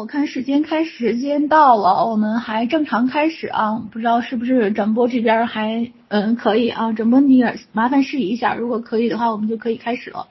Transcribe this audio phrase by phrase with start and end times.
[0.00, 6.94] 我看时间开时间到了，我们还正常开始啊，不知道是不是转播这边还嗯可以啊？
[6.94, 10.28] 转播你也麻烦示意一下，如果可以的话，我们就可以开始了。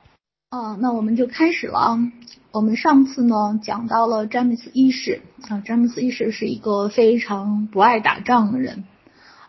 [0.49, 2.11] 嗯，那我们就开始了啊。
[2.51, 8.85] 我们上次呢讲到了詹姆斯一世啊，詹姆斯一世是一个非常不爱打仗的人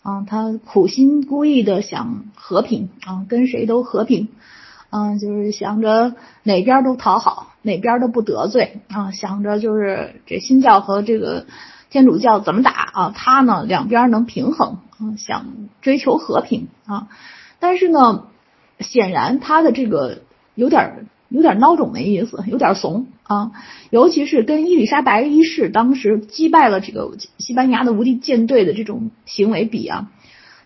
[0.03, 4.29] 啊，他苦心孤诣的想和平啊，跟谁都和平。
[4.91, 11.47] 嗯，就是想着哪边都讨好，哪边都不得罪啊，想着就是这新教和这个
[11.91, 15.47] 天主教怎么打啊，他呢两边能平衡啊，想
[15.81, 17.07] 追求和平啊，
[17.61, 18.25] 但是呢，
[18.81, 20.23] 显然他的这个
[20.57, 23.53] 有点有点孬种的意思，有点怂啊，
[23.91, 30.11] 尤其是跟伊丽莎白一世当时击败了这个西班牙的无敌舰队的这种行为比啊，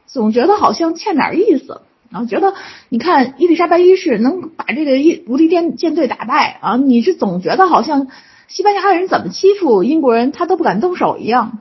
[0.06, 1.82] 总觉得好像欠点意思。
[2.10, 2.54] 然后觉得，
[2.88, 8.06] 你看伊丽莎白一世能把这个一无敌舰舰队打败啊，你是总觉得好像
[8.46, 11.58] 西班牙人怎么欺负英国人，他都不敢动手一样。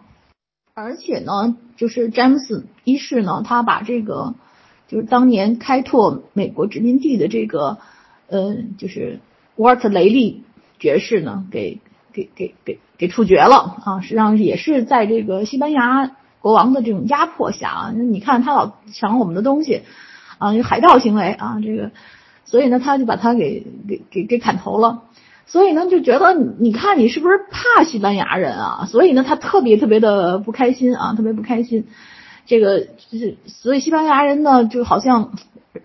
[0.75, 4.35] 而且呢，就是詹姆斯一世呢，他把这个
[4.87, 7.77] 就是当年开拓美国殖民地的这个
[8.27, 9.19] 呃，就是
[9.55, 10.43] 沃尔特雷利
[10.77, 11.79] 爵士呢，给
[12.11, 14.01] 给给给给处决了啊。
[14.01, 19.81] 实际上也是在这个西班牙国王的这种压迫下啊，你看他老抢我们的东西。
[20.43, 21.91] 啊，海盗行为啊，这个，
[22.43, 25.03] 所以呢，他就把他给给给给砍头了。
[25.45, 28.85] 所以呢，就觉得你看你是不是怕西班牙人啊？
[28.89, 31.87] 所以呢，他特别特别的不开心啊，特别不开心。
[32.45, 35.31] 这个就是，所以西班牙人呢，就好像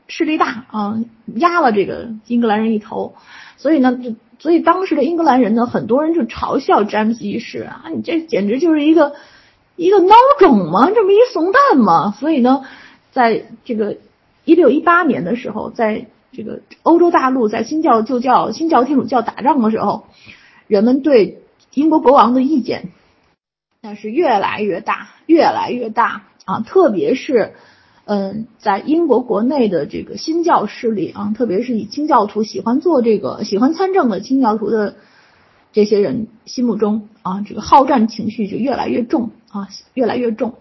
[0.08, 0.98] 势力大啊，
[1.36, 3.14] 压了这个英格兰人一头。
[3.56, 9.14] 所以呢，就所以当时的英格兰人呢，很多人就嘲笑詹姆斯一世啊，你这简直就是一个
[9.76, 12.12] 一个孬种嘛，这么一怂蛋嘛。
[12.12, 12.62] 所以呢，
[13.12, 13.98] 在这个。
[14.48, 20.06] 一六一八年的时候，在这个欧洲大陆，在新教旧教、新教天主教打仗的时候，
[20.66, 21.42] 人们对
[21.74, 22.88] 英国国王的意见
[23.82, 26.60] 那是越来越大，越来越大啊！
[26.60, 27.52] 特别是，
[28.06, 34.96] 嗯，在英国国内的这个新教势力啊，特别是以清教徒喜欢做这个、喜欢参政的清教徒的
[35.72, 40.54] 这些人心目中啊，这个好战情绪就越来越重啊，越来越重。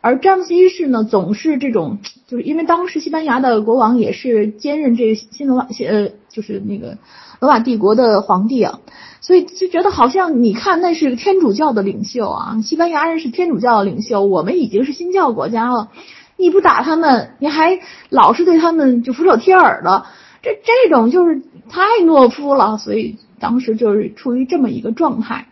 [0.00, 6.98] 而詹姆斯一世呢，总是这种，就是因为当时西班牙的国王也是兼任这个新罗马，呃，就是那个
[7.40, 8.80] 罗马帝国的皇帝啊，
[9.20, 15.90] 所以就觉得好像你看那是天主教的领袖啊，西班牙人是天主教的领袖，我们已经是新教国家了，
[16.36, 17.78] 你不打他们，你还
[18.08, 20.06] 老是对他们就俯首帖耳的，
[20.42, 25.46] 这这种就是太懦夫了，所以当时就是处于这么一个状态，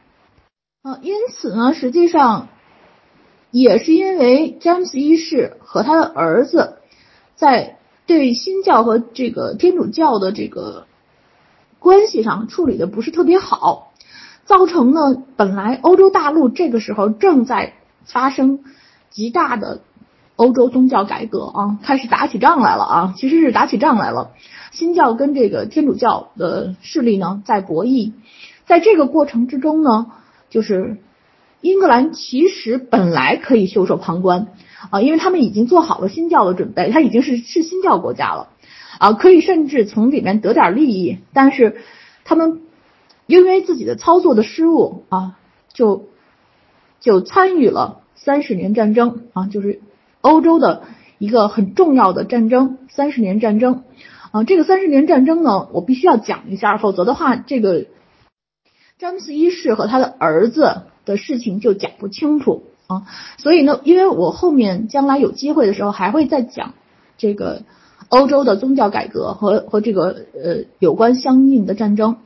[0.83, 2.49] 呃，因此呢，实际上。
[3.53, 6.79] 也是因为詹姆斯一世和他的儿子
[7.37, 7.77] 在
[8.07, 10.87] 对新教和这个天主教的这个
[11.79, 13.93] 关系上处理的不是特别好，
[14.47, 17.75] 造成呢本来欧洲大陆这个时候正在
[18.07, 18.61] 发生
[19.11, 19.83] 极大的
[20.37, 24.31] 欧洲宗教改革啊，开始打起仗来了啊，其实是打起仗来了，
[24.71, 28.13] 新教跟这个天主教的势力呢在博弈，
[28.65, 30.07] 在这个过程之中呢，
[30.49, 30.97] 就是。
[31.63, 34.49] 英格兰其实本来可以袖手旁观
[34.91, 38.49] 啊，因为他们已经做好了新教的准备，他已经是是新教国家了
[38.99, 41.19] 啊，可以甚至从里面得点利益。
[41.33, 41.81] 但是
[42.25, 42.63] 他们
[43.27, 45.39] 因为自己的操作的失误啊，
[45.73, 46.09] 就
[47.01, 49.81] 就参与了三十年战争啊，就是
[50.21, 50.83] 欧洲的
[51.19, 53.85] 一个很重要的战争——三十年战争
[54.33, 54.43] 啊。
[54.43, 57.87] 这个三十年战争呢，我必须要讲一下，否则的话，这个
[58.99, 60.83] 詹姆斯一世和他的儿子。
[61.05, 63.07] 的事情就讲不清楚啊，
[63.39, 66.75] 所以呢，因为我后面将来有机会的时候还会再讲
[67.17, 67.63] 这个
[68.09, 72.19] 欧洲的宗教改革和和这个呃有关相应的战争，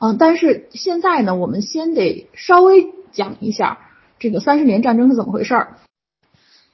[0.00, 3.78] 嗯，但是现在呢，我们先得稍微讲一下
[4.18, 5.76] 这个三十年战争是怎么回事儿，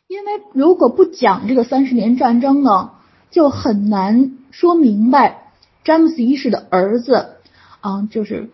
[0.07, 2.91] 因为如果不讲这个三十年战争呢，
[3.31, 5.53] 就很难说明白
[5.85, 7.37] 詹姆斯一世的儿子
[7.81, 8.51] 啊，就是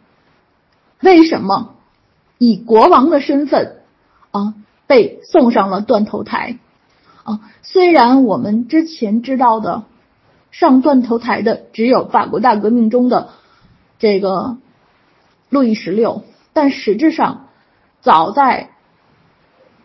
[1.00, 1.73] 为什么。
[2.38, 3.82] 以国王的身份
[4.30, 4.54] 啊，
[4.86, 6.58] 被送上了断头台
[7.22, 7.40] 啊。
[7.62, 9.84] 虽然我们之前知道的
[10.50, 13.30] 上断头台的只有法国大革命中的
[13.98, 14.58] 这个
[15.48, 16.22] 路易十六，
[16.52, 17.46] 但实质上
[18.00, 18.70] 早在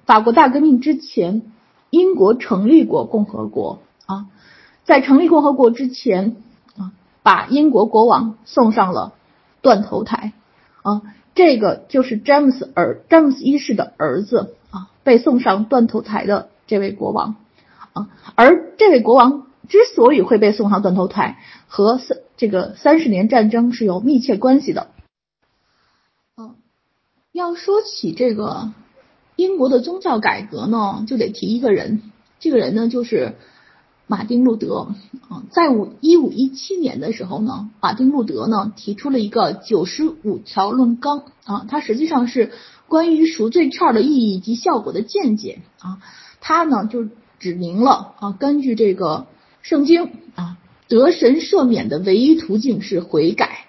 [0.05, 1.43] 法国大革命之前，
[1.89, 4.25] 英国成立过共和国啊。
[4.83, 6.35] 在成立共和国之前
[6.75, 6.91] 啊，
[7.21, 9.13] 把英国国王送上了
[9.61, 10.33] 断头台
[10.81, 11.03] 啊。
[11.39, 17.37] 这个就是詹姆斯儿詹姆斯一世的儿子啊，被送上断头台的这位国王
[17.93, 21.39] 啊，而这位国王之所以会被送上断头台，
[21.69, 24.89] 和三这个三十年战争是有密切关系的。
[26.35, 26.57] 嗯，
[27.31, 28.73] 要说起这个
[29.37, 32.01] 英国的宗教改革呢，就得提一个人，
[32.41, 33.35] 这个人呢就是
[34.09, 34.89] 马丁路德
[35.29, 35.43] 啊。
[35.51, 42.51] 在五一五一七年的时候呢，马丁路德呢提出了一个九十五条论纲啊，它实际上是
[42.87, 45.99] 关于赎罪券的意义及效果的见解啊。
[46.41, 47.07] 他呢就
[47.39, 49.27] 指明了啊，根据这个
[49.61, 50.57] 圣经啊，
[50.87, 53.67] 得神赦免的唯一途径是悔改，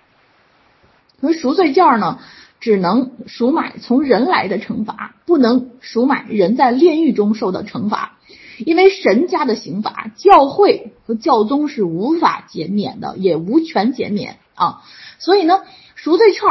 [1.20, 2.18] 而赎罪券呢。
[2.62, 8.18] 只能赎买从人来的惩罚，不能赎买人在炼狱中受的惩罚，
[8.66, 14.82] 因为神家的刑法，教会和教宗是无法减免的，也无权减免啊。
[15.18, 15.62] 所以呢，
[15.94, 16.42] 赎罪券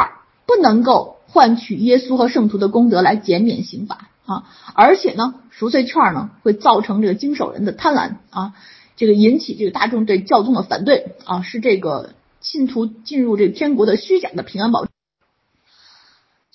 [0.46, 8.54] 不能够换取耶稣和圣徒的功德来减免刑法啊，而且呢，赎罪券呢会造成这个经手人的贪婪啊，
[8.96, 12.10] 这个引起这个大众对教宗的反对啊，是这个
[12.40, 14.86] 信徒进入这天国的虚假的平安保。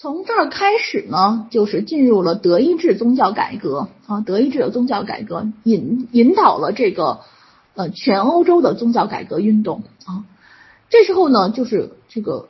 [0.06, 7.22] 从这儿开始呢，就是进入了德意志宗教改革啊，德意志的宗教改革引引导了这个
[7.74, 10.24] 呃全欧洲的宗教改革运动啊。
[10.92, 12.50] 这时候呢，就是这个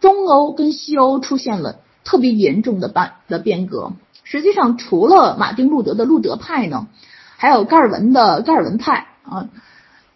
[0.00, 3.92] 中欧跟西欧出现了特别严重的变的变革。
[4.24, 6.88] 实际上，除了马丁路德的路德派呢，
[7.36, 9.48] 还有盖尔文的盖尔文派啊，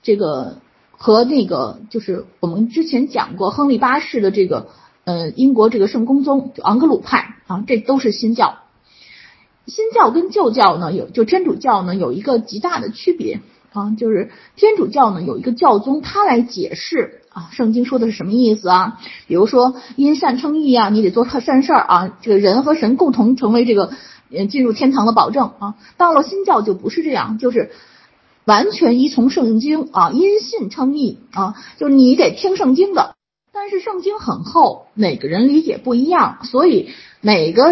[0.03, 0.57] 这个
[0.91, 4.67] 和那个就是我们之前讲过亨利八世的这个。
[5.09, 8.59] 呃，英国这个圣公宗就昂格鲁派啊，这都是新教。
[9.67, 13.41] 新教跟旧教呢，有就天主教呢有一个极大的区别
[13.73, 19.01] 啊，就是天主教呢有一个教宗，他来解释啊，圣经说的是什么意思啊？
[19.27, 23.93] 比如说因善称义啊，你得做善事儿啊，这个人和神共同成为这个
[24.31, 25.77] 呃进入天堂的保证啊。
[25.97, 27.71] 到了新教就不是这样，就是
[28.45, 33.15] 完全依从圣经啊，因信称义啊，就是你得听圣经的。
[33.61, 36.91] 但是圣经很厚，每个人理解不一样，所以
[37.21, 37.65] 每个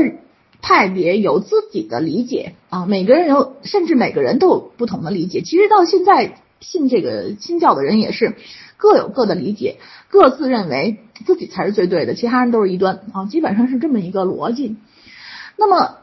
[0.61, 2.87] 派别有自己的理解啊。
[2.87, 5.43] 每个人有，甚至每个人都有不同的理解。
[5.43, 8.35] 其实到现在信这个新教的人也是
[8.77, 9.77] 各有各的理解，
[10.11, 13.27] 各自认为自己才是最对的，其他人都是异端啊。
[13.27, 14.75] 基本上是这么一个逻辑。
[15.56, 15.99] 那么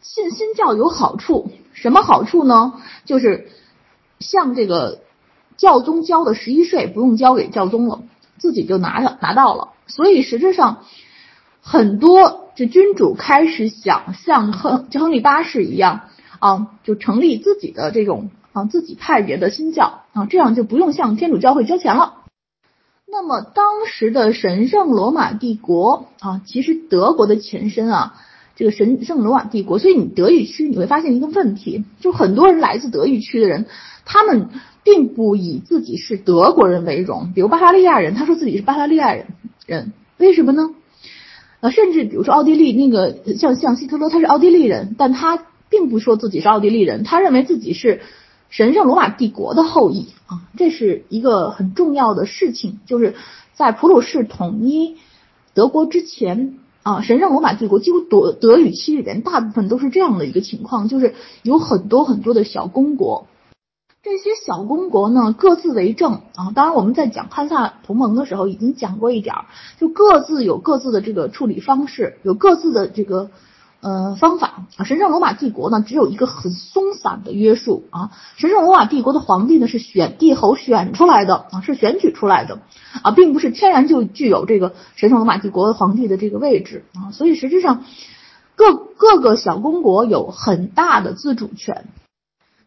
[0.00, 2.74] 信新教有好处，什么好处呢？
[3.04, 3.48] 就是
[4.20, 5.00] 像这个
[5.56, 8.02] 教宗交的十一税不用交给教宗了。
[8.38, 10.84] 自己就拿了拿到了，所以实质上
[11.60, 22.14] 很多这君主开始想像亨亨利八世一样啊，就成立自己的这种啊自己派别的新教啊，这样就不用向天主教会交钱了。
[23.06, 28.14] 那么当时的神圣罗马帝国啊，其实德国的前身啊，
[28.54, 33.66] 这个神圣罗马帝国，所以你德语区你会发现一个问题，就很多人来自德语区的人，
[34.04, 34.50] 他们。
[34.86, 39.26] 并不以自己是德国人为荣，比如巴伐利亚人，他说自己是巴伐利亚人，
[39.66, 40.70] 人为什么呢？
[41.58, 48.00] 呃，甚至比如说奥地利那个像像希特勒，他是奥地利人，但他并不说自己是奥地利人，他认为自己是
[48.48, 53.16] 神圣罗马帝国的后裔啊，这是一个很重要的事情，就是
[53.54, 54.98] 在普鲁士统一
[55.52, 63.26] 德国之前啊，神圣罗马帝国几乎德德语区里边大部分都是这样的一个情况，就是有很多很多的小公国。
[64.06, 66.52] 这些小公国呢，各自为政啊。
[66.54, 69.46] 当然，我们在讲汉萨同盟的时候已经讲过一点儿，
[69.80, 73.30] 就各自有各自的这个处理方式，有各自的这个
[73.80, 74.84] 呃方法啊。
[74.84, 78.12] 神圣罗马帝国呢，只有一个很松散的约束啊。
[78.36, 82.60] 神圣罗马帝国的皇帝呢，是选帝侯选出来的啊，是选举出来的
[83.02, 87.10] 啊，并不是天然就具有这个神圣罗马帝国皇帝的这个位置啊。
[87.10, 87.82] 所以实际上，
[88.54, 91.86] 各各个小公国有很大的自主权。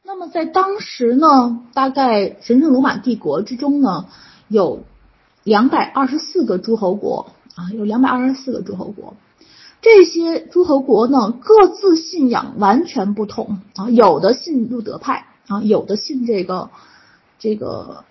[0.03, 4.06] 那么在当时呢，大概神圣罗马帝国之中呢，
[4.48, 4.84] 有
[5.44, 9.15] 两百二十四个诸侯国啊，有两百二十四个诸侯国。
[9.82, 16.70] 这些诸侯国呢，各自信仰完全不同啊，有的信路德派啊，有的信这个
[17.38, 18.03] 这个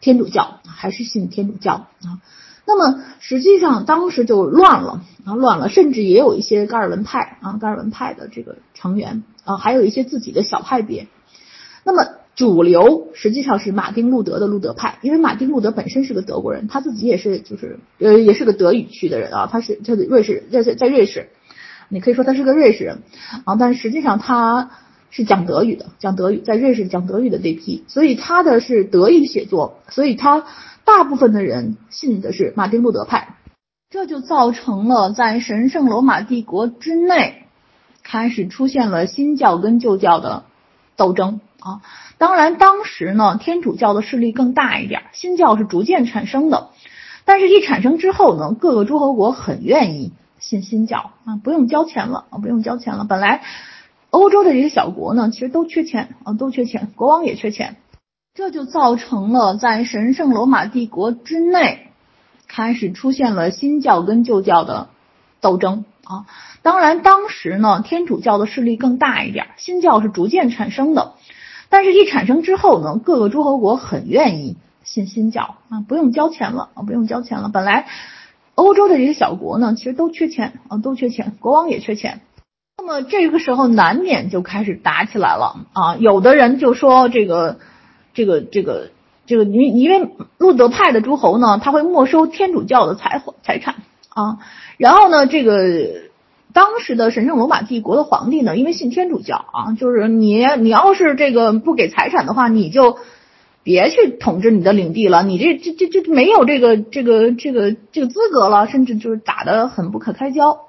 [0.00, 2.20] 天主教，还是信天主教啊。
[2.66, 11.06] 那么实际上当时就乱了啊，乱了，甚至也有一些噶尔文派啊，噶尔文派的这个成员啊，还有一些自己的小派别。
[11.84, 12.04] 那么
[12.34, 21.28] 主流实际上是马丁路德的路德派，因为马丁路德本身是个德国人，他自己也是就是呃也是个德语区的人啊，他是他的瑞士在在在瑞士，
[21.88, 22.98] 你可以说他是个瑞士人
[23.44, 24.70] 啊，但实际上他
[25.16, 30.44] 是讲德语的，讲德语在瑞士讲德语的这批，所以他的是德语写作，所以他
[30.84, 33.36] 大部分的人信的是马丁路德派，
[33.88, 37.46] 这就造成了在神圣罗马帝国之内
[38.02, 40.44] 开始出现了新教跟旧教的
[40.96, 41.40] 斗争。
[41.60, 41.80] 啊，
[42.18, 46.68] 当然，当时呢，天主教的势力更大一点，新教是逐渐产生的，
[47.24, 53.06] 但是一产生之后呢，各个诸侯国很愿意信新教啊，不用交钱了啊，不用交钱了。
[53.08, 53.42] 本来
[54.10, 57.76] 欧洲的这些小国呢，其实都缺钱啊，都缺钱，国王也缺钱，
[58.34, 61.88] 这就造成了在神圣罗马帝国之内
[62.48, 64.88] 开始出现了新教跟旧教的
[65.40, 66.26] 斗争啊。
[66.62, 71.14] 当然，当时呢，天主教的势力更大一点，新教是逐渐产生的。
[71.68, 77.48] 但是，一产生之后呢，各个诸侯国很愿意信新教啊，不用交钱了啊，不用交钱了。
[77.48, 77.86] 本来
[78.54, 82.20] 欧洲的这些小国呢，其实都缺钱啊，都缺钱，国王也缺钱。
[82.78, 85.96] 那么这个时候难免就开始打起来了啊。
[85.96, 87.58] 有的人就说这个
[88.14, 88.90] 这个这个
[89.26, 93.76] 这个，因因为路德派的诸侯呢，他会没收天主教的财财产
[94.08, 94.38] 啊，
[94.76, 96.06] 然后呢，这个。
[96.52, 102.96] 当时的神圣罗马帝国的皇帝呢，因为信天主教啊，就是你你要是这个不给财产的话，你就
[103.62, 110.60] 别去统治你的领地了，你这这这这没有这个这个这个这个资格了，甚至就是打得很不可开交。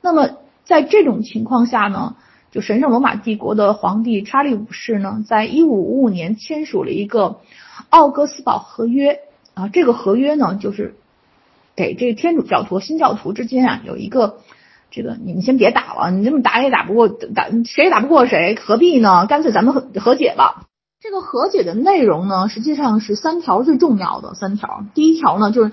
[0.00, 0.30] 那么
[0.64, 2.16] 在这种情况下呢，
[2.50, 7.40] 就神圣罗马帝国的皇帝查理五世呢，在一五五五年签署了一个
[7.90, 9.20] 奥格斯堡合约
[9.54, 10.96] 啊，这个合约呢，就是
[11.76, 14.38] 给这个天主教徒、新教徒之间啊有一个。
[14.96, 19.26] 这个你们先别打了，你这么打也打不过，打谁也打不过谁，何必呢？
[19.26, 20.66] 干脆咱们和和解吧。
[21.00, 24.84] 这个和解的内容呢，实际上是三条最重要的三条。
[24.94, 25.72] 第一条呢，就是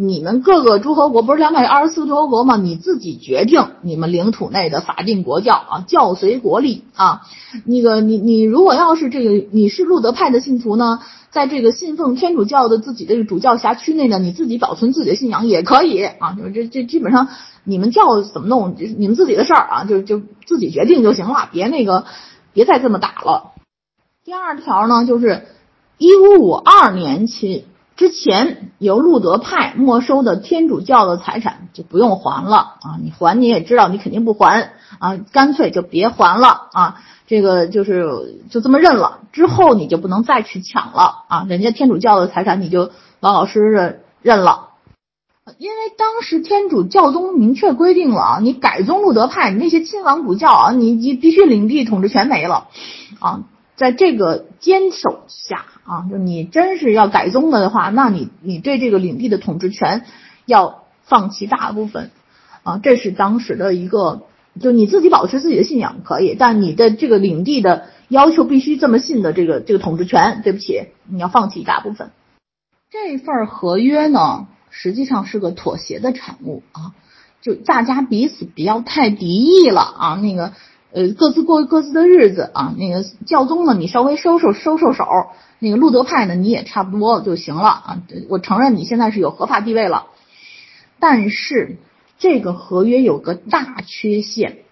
[0.00, 2.56] 你们各个诸侯国不是两百二十四个诸侯国吗？
[2.56, 7.22] 你自己决定你们领土内的法定国教啊，教随国立啊。
[7.64, 11.00] 那个你你如果要是这个你是路德派的信徒呢？
[11.30, 17.28] 在这个信奉天主教的自己的主教辖区内呢，你自己保存自己的信仰也可以啊，就这这基本上
[17.64, 22.06] 你们教怎么弄，你们自己的事儿啊，就就自己决定就行了，别那个
[22.52, 23.52] 别再这么打了。
[24.24, 25.42] 第二条呢，就是
[25.98, 27.66] 一五五二年起
[27.98, 37.02] 之前由路德派没收的天主教的财产就不用还了啊，你还你也知道你肯定不还啊，干脆就别还了啊。
[37.26, 41.44] 这个就是就这么认了，之后你就不能再去抢了啊！
[41.48, 44.68] 人家天主教的财产你就老老实实的认了，
[45.58, 52.68] 因为当时天主教宗明确规定了啊，你改宗路德派，你那些亲王主教啊，你你必须领地统治权没了
[53.18, 53.40] 啊！
[53.74, 60.04] 在这个坚守下啊，就你真是要改宗了的话，那你你对这个领地的统治权
[60.46, 62.10] 要放弃大部分
[62.62, 64.22] 啊，这是当时的一个。
[64.60, 72.10] 就你自己保持自己的信仰可以，但你的这个领地的要求必须这么信的这个这个统治权，对不起，你要放弃一大部分。
[72.90, 76.90] 这份合约呢，实际上是个妥协的产物啊，
[77.40, 80.52] 就大家彼此不要太敌意了啊，那个
[80.92, 85.04] 呃各自过各自的日子啊，那个教宗呢，你稍微收收收收手，
[85.58, 90.06] 那个路德派呢，你也差不多就行了啊，我承认你现在是有合法地位了，
[90.98, 91.76] 但是。
[92.20, 94.64] 这个合约有个大缺陷，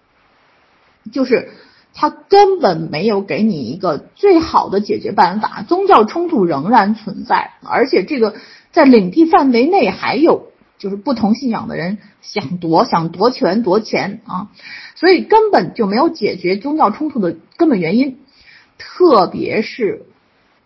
[1.13, 1.53] 就是
[1.93, 8.35] 他根本没有给你一个最好的解决办法，宗教冲突仍然存在，而且这个
[8.73, 14.49] 在领地范围内还有就是不同信仰的人想夺想夺权夺钱啊，
[14.95, 18.19] 所以根本就没有解决宗教冲突的根本原因，
[18.77, 20.05] 特别是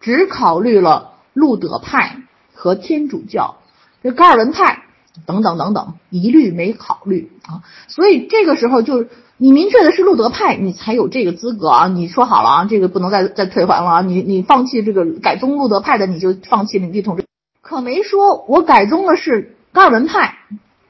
[0.02, 2.18] 只考虑了路德派
[2.54, 3.58] 和天主教，
[4.04, 4.84] 这高尔文派。
[5.26, 7.68] 等等等等，一律没考虑啊！
[7.90, 11.88] 所以这个时候就你明确的是路德派，你才有这个资格啊！
[11.90, 14.02] 你说好了啊，这个不能再再退还了啊！
[14.02, 17.26] 你你放弃这个改宗路德派的，你就放弃领地统治，
[17.62, 20.38] 可没说我改宗的是高尔文派，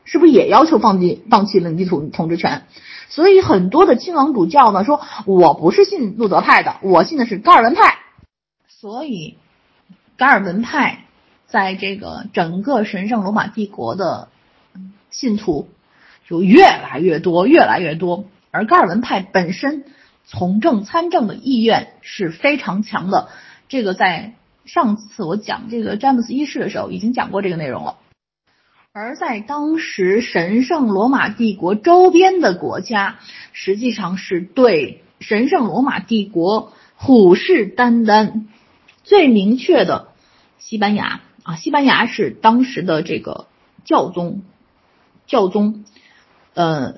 [0.04, 2.62] 是不是也要求放弃放弃领地统统治权？
[3.10, 7.98] 所以很多的亲王主教呢说，我不是信路德派的，我信的是高尔文派，
[8.82, 9.38] 所以
[10.18, 11.06] 加尔文派。
[11.46, 14.30] 在这个整个神圣罗马帝国的
[15.10, 15.68] 信徒
[16.26, 18.24] 就越来越多，越来越多。
[18.52, 19.84] 而加尔文派本身
[20.24, 23.28] 从政参政的意愿是非常强的，
[23.68, 27.98] 这个在上次我讲这个詹姆斯一世的时候已经讲过这个内容了。
[28.94, 33.20] 而在当时神圣罗马帝国周边的国家，
[33.52, 38.46] 实际上是对神圣罗马帝国虎视眈眈。
[39.12, 40.08] 最明确的，
[40.58, 41.20] 西班牙。
[41.44, 43.48] 啊，西班牙是当时的这个
[43.84, 44.42] 教宗，
[45.28, 45.84] 教宗，
[46.54, 46.94] 呃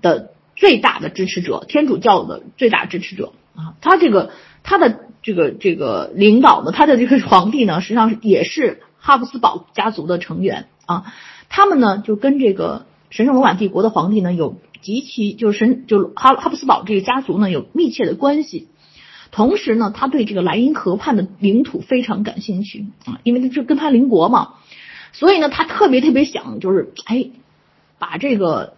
[0.00, 3.74] 的最大的支持者，天主教的最大支持者啊。
[3.82, 4.30] 他这个
[4.62, 11.12] 他的这个这个领导呢他的这个 皇帝呢，实际上也是哈布斯堡家族的成员啊。
[11.50, 18.68] 他们呢就跟这个神圣罗马帝国的皇帝呢有极其就是神就哈哈布斯堡这个家族呢有密切的关系。
[19.32, 24.56] 同时呢，他对这个莱茵河畔的领土非常感兴趣啊，因为这跟他邻国嘛，
[25.12, 27.30] 所以呢，他特别特别想就是，哎，
[27.98, 28.74] 把这个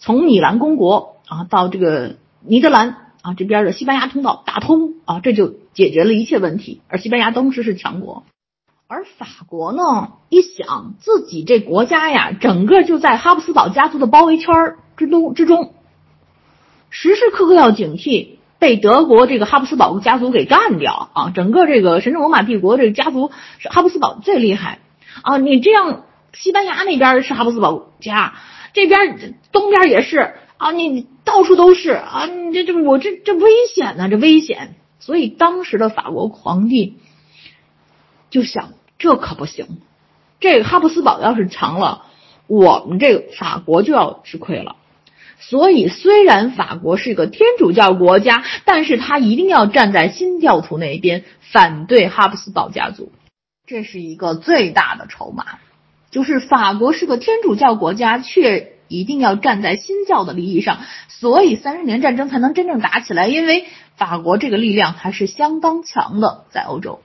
[0.00, 6.80] 从米兰公国啊到这个尼德兰啊这边的西班牙通道打通啊，这就解决了一切问题。
[6.88, 8.24] 而西班牙当时是强国，
[8.88, 14.52] 而法国呢，一想自己这国家呀，整个就在哈布斯堡家族的包围圈
[14.96, 15.74] 之中之中，
[16.90, 18.39] 时时刻刻要警惕。
[18.60, 21.32] 被德国这个哈布斯堡家族给干掉啊！
[21.34, 24.78] 整个这个神圣罗马帝国这个家族是哈布斯堡最厉害
[25.22, 25.38] 啊！
[25.38, 28.34] 你这样，西班牙那边是哈布斯堡家，
[28.74, 30.72] 这边东边也是啊！
[30.72, 32.26] 你到处都是啊！
[32.26, 34.74] 你这这我这这危险呢，这危险！
[34.98, 36.98] 所以当时的法国皇帝
[38.28, 39.78] 就想，这可不行，
[40.38, 42.02] 这个哈布斯堡要是强了，
[42.46, 44.76] 我们这个法国就要吃亏了。
[45.40, 53.10] 所以，虽然法国是个天主教国家，但是他一定要站在新教徒那一边，反对哈布斯堡家族。
[53.66, 55.44] 这是一个最大的筹码，
[56.10, 60.80] 就是法国是个天主教国家，却一定要站在新教的利益上。
[61.08, 63.64] 所以，三十年战争才能真正打起来，因为
[63.96, 67.00] 法国这个力量还是相当强的，在欧洲。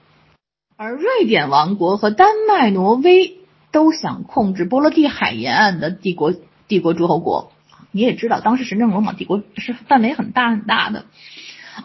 [0.76, 3.38] 而瑞典王国和丹麦、挪威
[3.72, 6.34] 都想控制波罗的海沿岸的帝国
[6.68, 7.54] 帝国诸侯国。
[7.96, 11.06] 你也知道，当时神圣罗马帝国是范围很大很大的，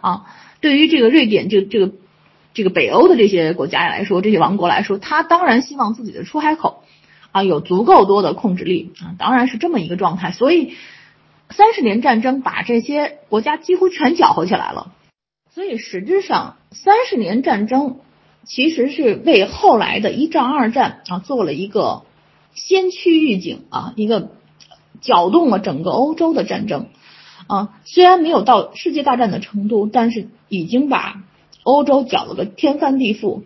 [0.00, 0.26] 啊，
[0.60, 1.92] 对于这个瑞典这这个
[2.52, 6.82] 这个北欧的这些国家来说，这些王国来说，他当然希望自己的出海口
[7.30, 10.32] 啊有足够多的控制力啊，当然是这么一个状态。
[10.32, 10.74] 所以，
[11.48, 14.92] 三十年战争把这些国家几乎全搅和起来了。
[15.54, 18.00] 所以实质上，三十年战争
[18.44, 22.02] 其实是为后来的一战、二战啊做了一个
[22.52, 24.32] 先驱预警啊，一个。
[25.00, 26.86] 搅动了整个欧洲的战争，
[27.46, 31.22] 啊，虽然没有到世界大战的程度，但是已经把
[31.62, 33.42] 欧洲搅了个天翻地覆。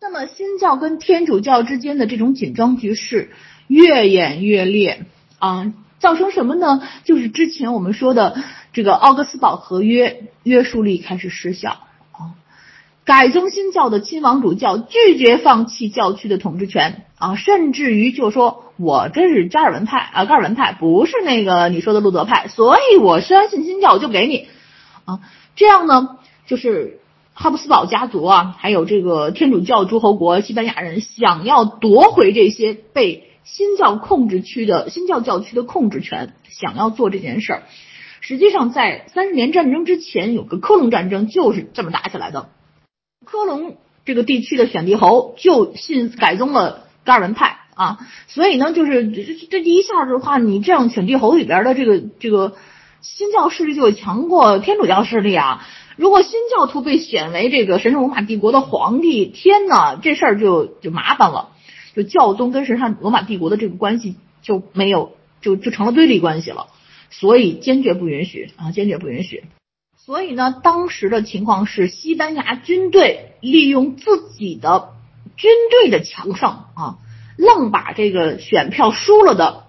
[0.00, 3.30] 那么新教跟天主教之间的这种紧张局势
[3.66, 5.04] 越演越烈，
[5.38, 6.82] 啊，造成什么呢？
[7.04, 11.80] 就是之前我们说的这个奥格斯堡合约约束力开始失效。
[13.10, 24.46] 改宗新教的亲王主教拒绝放弃教区的统治权啊，甚至于就说：“我这是加尔文派啊，加尔文派不是那个你说的路德派，所以我虽然信新教，我就给你
[25.06, 25.18] 啊。”
[25.56, 27.00] 这样呢，就是
[27.34, 37.62] 哈布斯堡家族啊，还有这个天主教诸侯国西班牙人想要夺回这些被新教控制区的新教教区的控制权，想要做这件事儿。
[38.20, 42.50] 实际上，在三十年战争之前，有个科隆战争就是这么打起来的。
[43.24, 52.56] 科隆这个地区的选帝侯就信改宗了加尔文派啊，所以呢，就是这这一下的话，你这样选帝侯里边的这个这个
[53.00, 55.66] 新教势力就强过天主教势力啊。
[55.96, 61.50] 如果新教徒被选为这个神圣罗马帝国的皇帝，天呐，这事儿就就麻烦了，
[61.94, 66.68] 就教宗跟神圣罗马帝国的这个关系就没有就就成了对立关系了，
[67.10, 69.44] 所以坚决不允许啊，坚决不允许。
[70.10, 74.94] 所以呢，当时的情况是，西班牙军队利用自己的
[75.36, 76.98] 军队的强盛啊，
[77.36, 79.66] 愣把这个选票输了的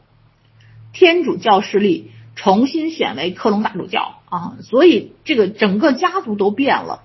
[0.94, 7.04] 天主教势力重新选为克隆大主教啊，所以这个整个家族都变了。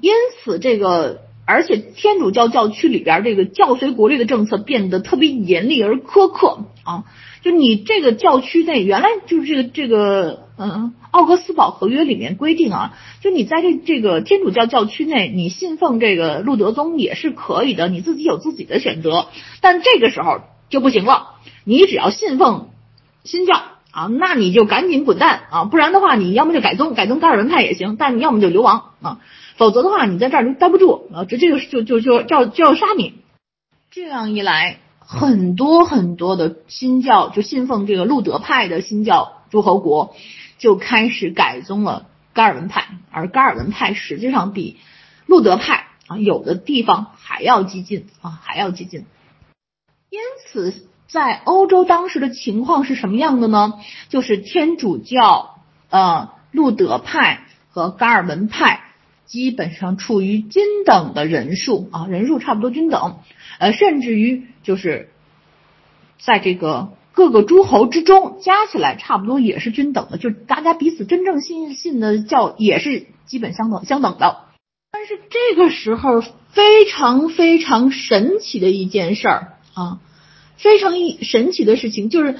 [0.00, 7.02] 因此，这个而且天主教教区里边这个教随国律的政策变得特别严厉而苛刻啊。
[7.42, 19.28] 就你这个教区内，原来就是这个这个，嗯，奥格斯堡合约里面规定啊，就你在这这个天主教教区内，你信奉这个路德宗也是可以的，你自己有自己的选择。
[19.62, 22.68] 但这个时候就不行了，你只要信奉
[23.24, 23.54] 新教
[23.90, 29.18] 啊，那你就赶紧滚蛋啊，不然的话，你要么就改宗，改宗加尔文派也行，但你要么就流亡啊，
[29.56, 33.14] 否则的话，你在这儿就待不住啊，直接就就就就就要就要杀你。
[33.90, 34.78] 这样一来。
[35.12, 40.14] 很多很多的新教就信奉这个路德派的新教诸侯国
[40.58, 44.76] 就开始改宗了加尔文派，而加尔文派实际上比
[45.26, 49.04] 路德派啊有的地方还要激进啊还要激进。
[50.10, 53.80] 因此，在欧洲当时的情况是什么样的呢？
[54.10, 55.56] 就是天主教、
[55.90, 58.80] 呃路德派和加尔文派
[59.26, 63.18] 基本上处于均等的人数啊人数差不多均等。
[63.58, 65.10] 呃，甚至于就是
[66.18, 74.44] 在这个各个诸侯之中加起来差不多也是均等的，就大家彼此真正信信的教也是基本相等相等的。
[74.92, 76.20] 但是这个时候
[76.50, 79.98] 非常非常神奇的一件事儿啊，
[80.56, 82.38] 非常一神奇的事情就是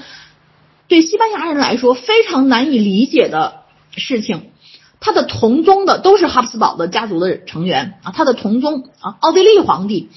[0.87, 3.63] 对西班牙人来说非常难以理解的
[3.95, 4.51] 事情，
[4.99, 10.09] 他的同宗的都是哈布斯堡的家族的成员啊，他的同宗啊奥地利皇帝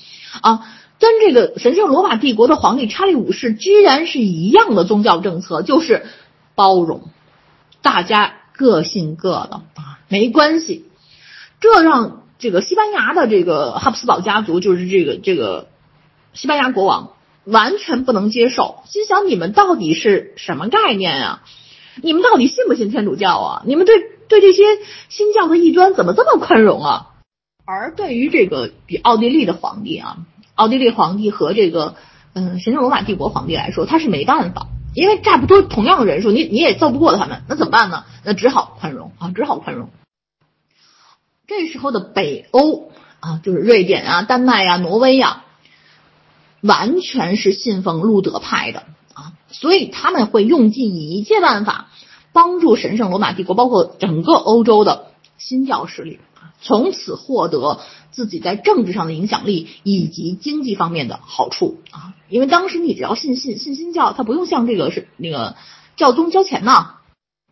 [0.43, 0.67] 啊。
[1.05, 6.07] 跟这个神圣罗马帝国的皇帝查理五世居然是一样的宗教政策，就是
[6.55, 7.11] 包容，
[7.83, 10.87] 大家各信各的啊，没关系。
[11.61, 15.69] 这让这个西班牙的这个哈布斯堡家族，就是这个这个
[16.33, 17.11] 西班牙国王，
[17.45, 21.43] 完全不能接受，心想你们到底是什么概念啊？
[22.03, 23.63] 你们到底信不信天主教啊？
[23.67, 24.63] 你们对对这些
[25.11, 27.11] 新教的异端怎么这么宽容啊？
[27.67, 30.17] 而对于这个比奥地利的皇帝啊，
[30.55, 31.97] 奥地利皇帝和这个
[32.33, 38.05] 嗯神圣罗马帝国皇帝来说，他是没办法，因为差不多同样的人数，你你也揍不过他们，那怎么办呢？
[38.25, 39.91] 那只好宽容啊，只好宽容。
[41.47, 42.91] 这时候的北欧
[43.21, 45.45] 啊，就是瑞典啊、丹麦呀、挪威呀，
[46.63, 51.89] 完全是信奉路德派的啊，所以他们会用尽一切办法
[52.33, 56.19] 帮助神圣罗马帝国，包括整个欧洲的新教势力，
[56.63, 57.81] 从此获得
[58.15, 62.15] 自己在政治上的影响力以及经济方面的好处啊。
[62.31, 65.57] 因为当时你只要信信信新教，他不用向这个是那个
[65.97, 66.95] 教宗交钱呢。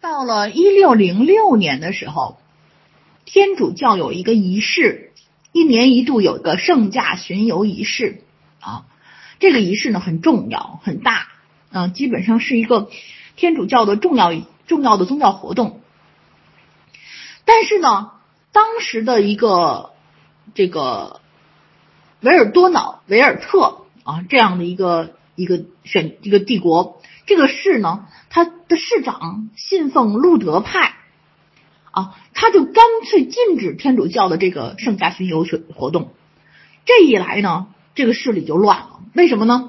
[0.00, 2.38] 到了一六零六年的时候。
[3.24, 5.12] 天主教有一个仪式，
[5.52, 8.24] 一年一度有一个圣驾巡游仪式
[8.58, 8.84] 啊。
[9.38, 11.28] 这个仪式呢很重要很大
[11.70, 12.90] 啊，基本上是一个
[13.36, 14.34] 天主教的重要
[14.66, 15.80] 重要的宗教活动。
[17.44, 18.10] 但是呢，
[18.50, 19.91] 当时的一个
[20.54, 21.20] 这个
[22.20, 30.96] 维尔多瑙维尔特啊这样的一个一个选一个帝国，这个市呢，它的市长信奉路德派。
[31.94, 36.14] 啊，他就干脆禁止天主教的这个圣驾巡游活动。
[36.86, 39.00] 这一来呢，这个市里就乱了。
[39.12, 39.68] 为什么呢？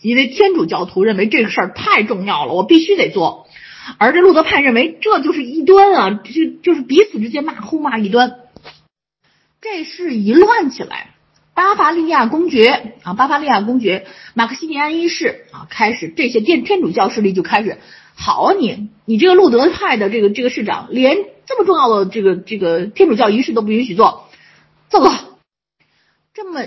[0.00, 3.46] 因为天主教徒认为这个事儿太重要了，我必须得做。
[3.98, 8.34] 而这路德派认为这就是异端啊，就就是彼此之间骂互骂异端。
[9.60, 11.14] 这事一乱起来，
[11.54, 17.78] 巴伐利亚公爵啊，巴伐利亚公爵马克西米安一世啊，开始这些天天主教势力就开始。
[18.14, 24.28] 好啊，你你这个路德派的这个这个市长，连这么重要的这个这个天主教仪式都不允许做，
[24.88, 25.38] 走了。
[26.32, 26.66] 这么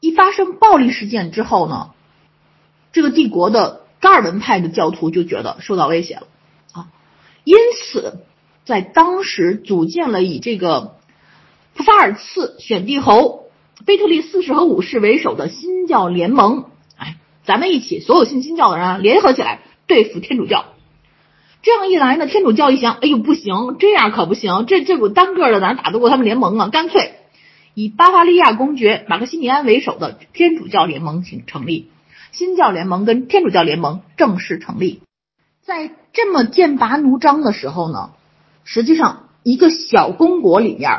[0.00, 1.90] 一发生暴力事件之后呢，
[2.92, 6.26] 这个帝国的加尔文派的教徒就觉得受到威胁了
[6.72, 6.88] 啊，
[7.44, 8.24] 因此
[8.64, 10.96] 在当时组建了以这个
[11.74, 13.44] 法尔茨选帝侯
[13.86, 16.66] 贝特利四世和五世为首的新教联盟。
[16.96, 20.66] 哎，咱们一起，所有信新教的人联合起来对付天主教。
[21.62, 26.68] 这样一来呢，天主教一想，哎呦不行，这样可不行，这这我单个的哪打得过他们联盟啊？
[26.68, 27.14] 干脆
[27.74, 31.90] 以巴伐利亚公爵马克西米安为首的天主教联盟请成立，
[32.32, 35.02] 新教联盟跟天主教联盟正式成立。
[35.62, 38.10] 在这么剑拔弩张的时候呢，
[38.64, 40.90] 实际上一个小公国里面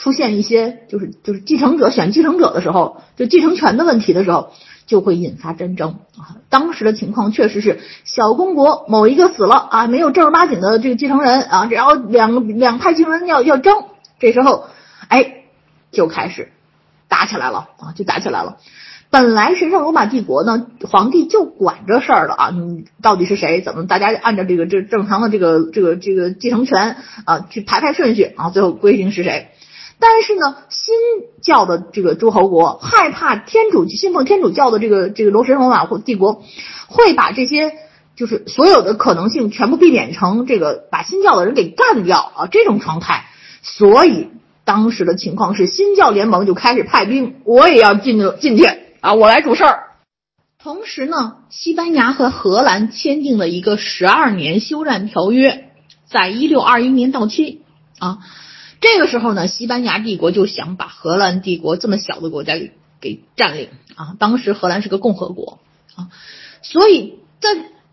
[0.00, 4.50] 出现一些就是就是继承者选继承者的时候，就继承权的问题的时候。
[4.90, 6.42] 就会引发战争啊！
[6.48, 13.84] 当时的情况确实是小公国某一个死了啊，没有正儿八经的这个继承人啊，然后两两派继承人要要争，
[14.18, 14.64] 这时候
[15.06, 15.44] 哎
[15.92, 16.50] 就开始
[17.06, 18.56] 打起来了啊，就打起来了。
[19.10, 23.60] 本来神圣罗马帝国呢，皇帝就管这事儿了啊，你到底是谁？
[23.60, 29.50] 怎么大家按照这个这正常的这个这个这个继承权啊去排排顺序啊，最后规定是谁？
[30.00, 30.94] 但是呢，新
[31.42, 36.42] 教的这个诸侯国害怕天主信奉天主教的这个这个罗神罗马或帝国
[36.88, 37.74] 会把这些
[38.16, 43.26] 就是所有的可能性全部避免成这个把新教的人给干掉啊这种状态，
[43.62, 44.30] 所以
[44.64, 48.64] 当时的情况是新教联盟就开始派兵，我也要进进去
[49.00, 49.84] 啊，我来主事儿。
[50.62, 55.70] 同时呢，西班牙和荷兰签订了一个十二年休战条约，
[56.06, 57.62] 在一六二一年到期
[57.98, 58.18] 啊。
[58.80, 64.16] 这个时候呢，西班牙帝国就想把荷兰帝国这么小的国家给给占领啊。
[64.18, 65.58] 当时荷兰是个共和国
[65.94, 66.08] 啊，
[66.62, 67.50] 所以在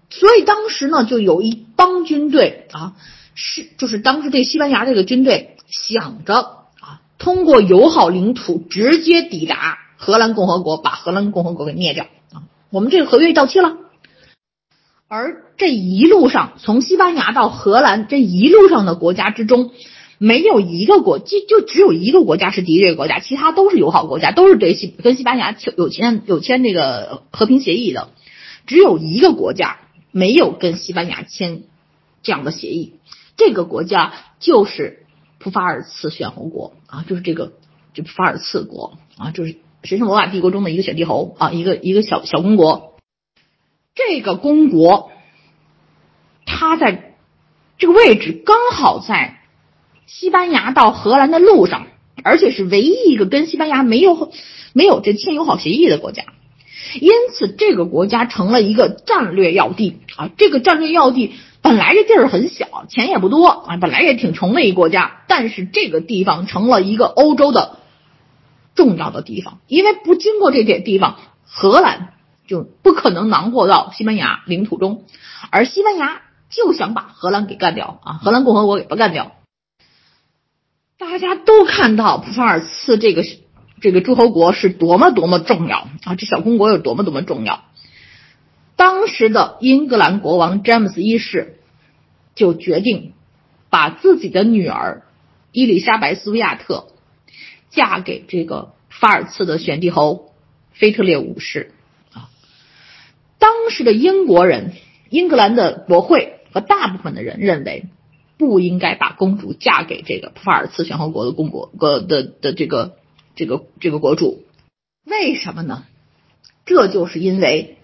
[0.09, 2.95] 所以当时呢，就有一帮军队啊，
[3.35, 6.35] 是就是当时这西班牙这个军队想着
[6.79, 12.47] 啊，通过友好领土直接抵达荷兰共和国，把荷兰共和国给灭掉啊。
[12.69, 13.75] 我们这个合约到期了，
[15.09, 19.71] 而这一路上从西班牙到荷兰这一路上的国家之中。
[20.19, 28.09] 没有一个国，就就只有一个国家是敌对国家，其他都是友好国家，都是对西跟西班牙有签有签那个和平协议的，
[28.65, 29.77] 只有一个国家
[30.11, 31.61] 没有跟西班牙签
[32.23, 32.95] 这样的协议，
[33.35, 35.05] 这个国家就是
[35.37, 37.53] 普法尔茨选侯国啊，就是这个
[37.93, 42.95] 就普法尔茨国啊，就是神圣罗马帝国中的一个选帝侯啊，一个一个小小公国，
[43.93, 45.11] 这个公国，
[46.47, 47.13] 它在
[47.77, 49.36] 这个位置刚好在。
[50.07, 51.85] 西班牙到荷兰的路上
[52.23, 54.31] 而且是唯一一个跟西班牙没有
[54.73, 56.23] 没有这签友好协议的国家。
[57.01, 60.29] 因此，这个国家成了一个战略要地啊！
[60.37, 67.79] 这个战略要地本来这地儿很小，钱也不多啊，本来也挺穷的一国家，但是这个地方成了一个欧洲的
[68.73, 72.13] 重要的地方，因为不经过这点地方，荷兰
[72.47, 75.03] 就不可能囊括到西班牙领土中，
[75.51, 79.33] 而西班牙就想把荷兰给干掉啊，荷兰共和国给它干掉。
[80.97, 83.23] 大家都看到普法尔茨这个。
[83.79, 86.15] 这个诸侯国是多么多么重要啊！
[86.15, 87.63] 这小公国有多么多么重要。
[88.75, 91.59] 当时的英格兰国王詹姆斯一世
[92.33, 93.13] 就决定
[93.69, 95.03] 把自己的女儿
[95.51, 96.87] 伊丽莎白·斯维亚特
[97.69, 100.33] 嫁给这个法尔茨的选帝侯
[100.71, 101.71] 腓特烈五世
[102.13, 102.29] 啊。
[103.37, 104.73] 当时的英国人、
[105.11, 107.85] 英格兰的国会和大部分的人认为，
[108.37, 112.97] 不应该把公主嫁给这个普法尔茨选侯国的公国国的的这个。
[113.39, 114.45] 这个这个国主，
[115.05, 115.83] 为什么呢？
[116.65, 117.77] 这就是因为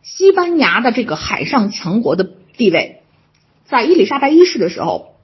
[0.00, 2.24] 西班牙的这个海上强国的
[2.56, 3.02] 地位，
[3.66, 5.16] 在伊丽莎白一世的时候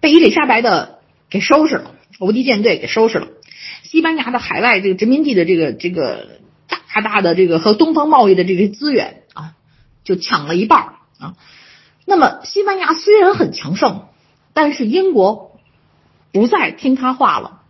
[0.00, 3.28] 被伊丽莎白的给收拾了，无敌舰队给收拾了。
[3.82, 9.54] 西班牙的海外这个殖民地的这个这个大大的这个和东方贸易的这些资源啊，
[10.02, 11.36] 就抢了一半啊。
[12.08, 14.06] 那么西班牙虽然很强盛，
[14.54, 15.60] 但是英国
[16.32, 17.60] 不再听他话了。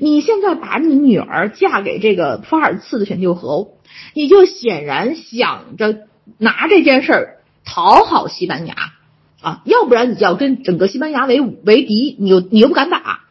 [0.00, 3.78] 你现在把你女儿嫁给这个法尔茨的选帝侯，
[4.14, 6.06] 你就显然想着
[6.38, 8.74] 拿这件事儿讨好西班牙
[9.42, 13.24] 啊，要不然你就要跟整个西班牙为为敌，你又你又不敢打，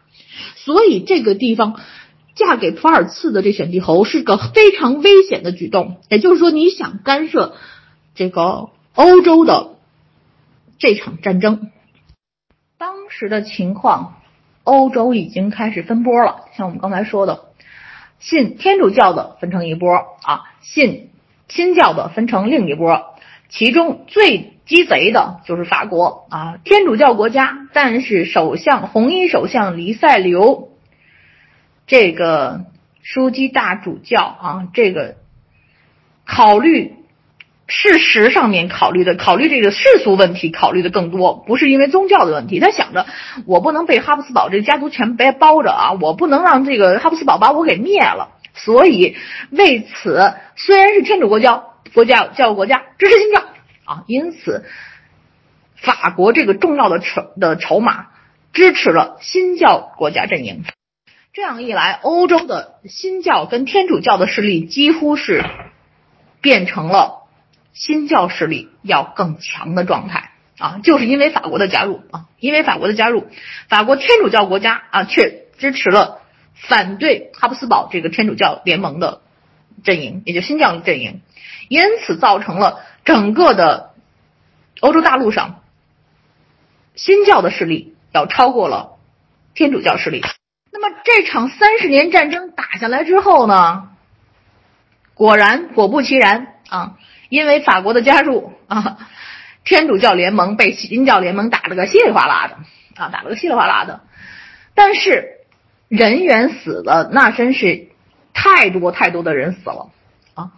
[0.58, 1.80] 所以这个地方
[2.36, 7.56] 嫁给普尔茨的这选帝侯是个非常危险的举动，也就是说你想干涉
[8.14, 9.73] 这个欧洲的
[10.84, 11.72] 这场战争，
[12.78, 14.16] 当时的情况。
[14.66, 17.46] 欧洲已经开始分波了，像我们刚才说的，
[18.20, 21.10] 信天主教的分成一波啊，信
[21.48, 23.16] 新教的分成另一波。
[23.48, 30.74] 其中最鸡贼的就是法国啊，天主教国家，但是首相红衣首相黎塞留
[31.88, 32.66] 这个
[33.06, 35.16] 枢机大主教啊，这个
[36.26, 36.96] 考虑。
[37.76, 42.60] 事实上面考虑的，考虑这个世俗问题考虑的更多，不是因为宗教的问题。
[42.60, 43.08] 他想着，
[43.48, 48.30] 我不能被哈布斯堡这个家族全被包着啊，我不能让这个哈布斯堡把我给灭了。
[48.54, 49.16] 所以
[49.50, 53.42] 为此，虽然是天主国教国家教国家支持新教
[53.86, 54.66] 啊，因此
[55.76, 58.10] 法国这个重要的筹的筹码
[58.54, 60.64] 支持了新教国家阵营。
[61.34, 65.44] 这样一来，欧洲的新教跟天主教的势力几乎是
[66.40, 67.23] 变成了。
[67.74, 73.28] 新教势力要更强的状态啊，就是因为法国的加入啊，因为法国的加入，
[73.68, 76.22] 法国天主教国家啊却支持了
[76.54, 79.22] 反对哈布斯堡这个天主教联盟的
[79.84, 81.22] 阵营，也就新教阵营，
[81.68, 83.94] 因此造成了整个的
[84.80, 85.62] 欧洲大陆上
[86.96, 89.00] 新教的势力要超过了
[89.56, 90.22] 天主教势力。
[90.72, 93.90] 那么这场三十年战争打下来之后呢，
[95.16, 96.98] 果然果不其然啊。
[97.34, 99.00] 因为法国的加入啊，
[99.66, 102.58] 天主教联盟被新教联盟打了个稀里哗啦的
[103.02, 104.02] 啊，打了个稀里哗啦的。
[104.76, 105.40] 但是
[105.88, 107.88] 人员死了，那真是
[108.36, 109.90] 太多太多的人死了
[110.36, 110.52] 啊。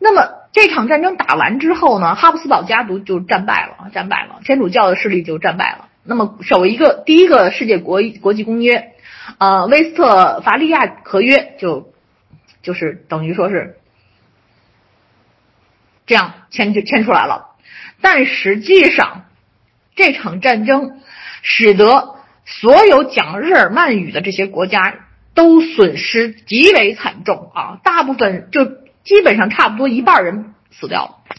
[0.00, 5.88] 那么这场战争打完之后呢，哈布斯堡家族就战败了，战败了，天主教的势力就战败了。
[6.02, 8.92] 那么首一个第一个世界国国际公约，
[9.38, 11.92] 呃，威斯特伐利亚合约就
[12.60, 13.77] 就是等于说是。
[16.08, 17.50] 这样签就签出来了，
[18.00, 19.26] 但实际上
[19.94, 21.00] 这场战争
[21.42, 24.94] 使得所有讲日耳曼语的这些国家
[25.34, 27.78] 都损失极为惨重啊！
[27.84, 28.64] 大部分就
[29.04, 31.36] 基本上差不多一半人死掉了，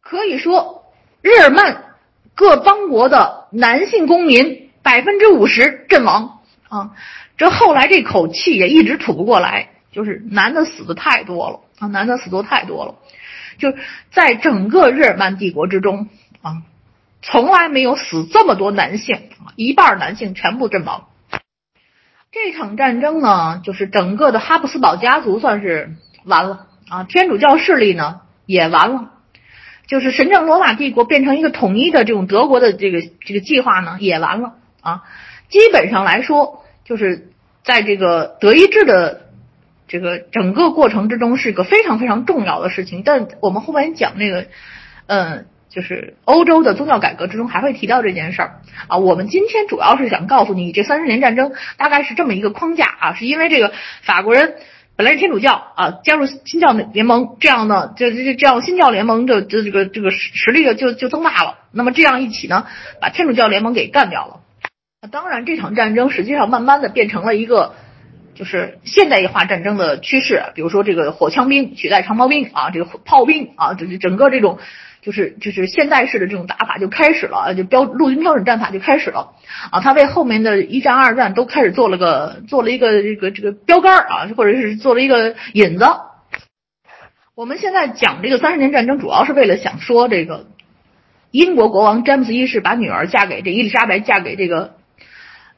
[0.00, 0.84] 可以说
[1.20, 1.96] 日耳曼
[2.34, 6.92] 各邦国的男性公民百分之五十阵亡啊！
[7.36, 12.94] 这后来这口气也一直吐不过来，就是男的死的太多了啊，男的死多太多了。
[13.58, 13.74] 就
[14.10, 16.08] 在整个日耳曼帝国之中
[16.42, 16.62] 啊，
[17.22, 21.08] 从来没有死这么多男性，一半男性全部阵亡。
[22.32, 29.10] 这场战争呢，就是整个的哈布斯堡家族算是完了啊，天主教势力呢也完了，
[29.86, 35.04] 就是神圣罗马帝国变成一个统一的这种德国的这个这个计划呢也完了啊。
[35.48, 37.28] 基本上来说，就是
[37.62, 39.25] 在这个德意志的。
[39.88, 44.46] 这个整个过程之中是一个非常非常重要的事情，但我们后面讲那个，
[45.06, 48.98] 嗯，就是欧洲的宗教改革之中还会提到这件事儿啊。
[48.98, 53.72] 我们今天主要是想告诉你，这三十年战争大概是这么一个框架啊，是因为这个
[54.02, 54.54] 法国人
[54.96, 61.58] 本来是天主教啊，加入新教联盟，这样呢，这这这样新教联盟的这这个这个实力就就增大了。
[61.70, 62.66] 那么这样一起呢，
[63.00, 64.40] 把天主教联盟给干掉了。
[65.12, 67.74] 当然，这场战争实际上慢慢的变成了一个
[68.36, 74.60] 就是现代化战争的趋势，比如说这个火枪兵取代长矛兵啊，这个炮兵啊，就是整个这种。
[75.02, 79.34] 就是就是现代式的这种打法就开始了，就标陆军标准战法就开始了
[79.70, 79.78] 啊！
[79.78, 85.86] 他为后面的一战、二战都开始做了个做了一个这个这个标杆啊，或者是做了一个引子。
[87.36, 90.48] 我们现在讲这个三十年战争，主要是为了想说这个
[91.30, 94.74] 英国国王詹姆斯一世把女儿嫁给这伊丽莎白，嫁给这个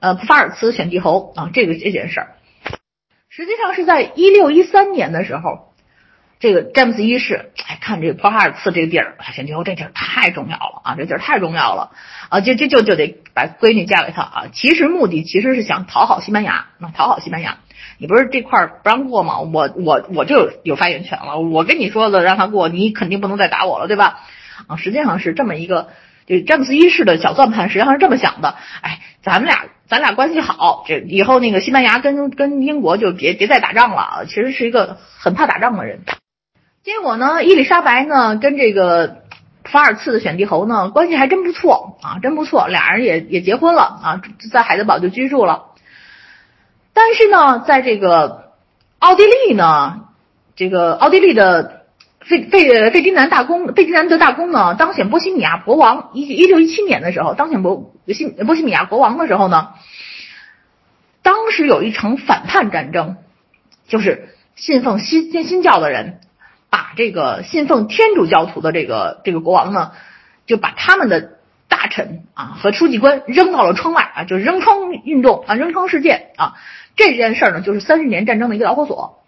[0.01, 2.29] 呃普法尔茨选帝侯啊，这个这件事儿，
[3.39, 5.69] 实际上是在一六一三年的时候。
[6.41, 11.91] 这个詹姆斯一世，哎，看这个普哈尔茨这个地儿，选帝侯这地儿太重要了啊，这地儿太重要了
[12.31, 14.45] 啊，就就就就得把闺女嫁给他啊。
[14.53, 17.59] 其实目的其实是想讨好西班牙，那讨好西班牙，
[17.99, 19.41] 你不是这块不让过吗？
[19.41, 24.21] 我我我就有发言权了，我跟你说的让他过，你肯定不能再打我了，对吧？
[24.69, 25.89] 啊，实际上是这么一个，
[26.29, 34.27] 这詹姆斯一世的小算盘实际上是这么想的，哎，咱们俩咱俩关系好，这以后那个西班牙跟跟英国就别别再打仗了。
[34.27, 36.03] 其实是一个很怕打仗的人。
[36.85, 39.23] 结果呢，伊丽莎白呢跟这个
[39.65, 45.69] 法尔茨的选帝侯呢关系还真不错啊，真不错，俩人也也结婚了啊，在海德堡就居住了。
[46.93, 48.53] 但是呢，在这个
[48.99, 50.01] 奥地利呢，
[50.57, 51.78] 这个奥地利的
[52.29, 59.71] 费费费迪南大公费迪南德大公呢当选波西米亚国王，一一六一七年的时候当选波西波西米亚国王的时候呢，
[61.23, 63.17] 当时有一场反叛战争，
[63.89, 66.21] 就是信奉新新教的人。
[66.71, 69.93] 把这个信奉天主教徒的这个这个国王呢，
[70.45, 76.57] 就把他们的大臣啊和书记官扔到了窗外啊，就扔窗运动啊，扔窗事件啊，
[76.95, 79.25] 这件事儿呢就是三十年战争的一个导火索。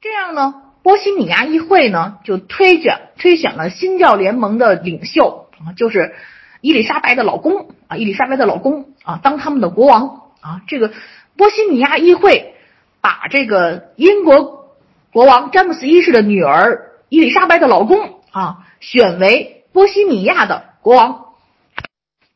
[0.00, 0.54] 这样呢，
[0.84, 6.14] 波西米亚议会呢就推选推选了新教联盟的领袖啊，就是
[6.60, 10.62] 伊丽莎白的老公啊，伊丽莎白的老公啊当他们的国王啊。
[10.68, 10.92] 这个
[11.36, 12.54] 波西米亚议会
[13.00, 14.62] 把这个英国。
[15.14, 21.26] 国王詹姆斯一世的女儿伊丽莎白的老公啊，选为波西米亚的国王，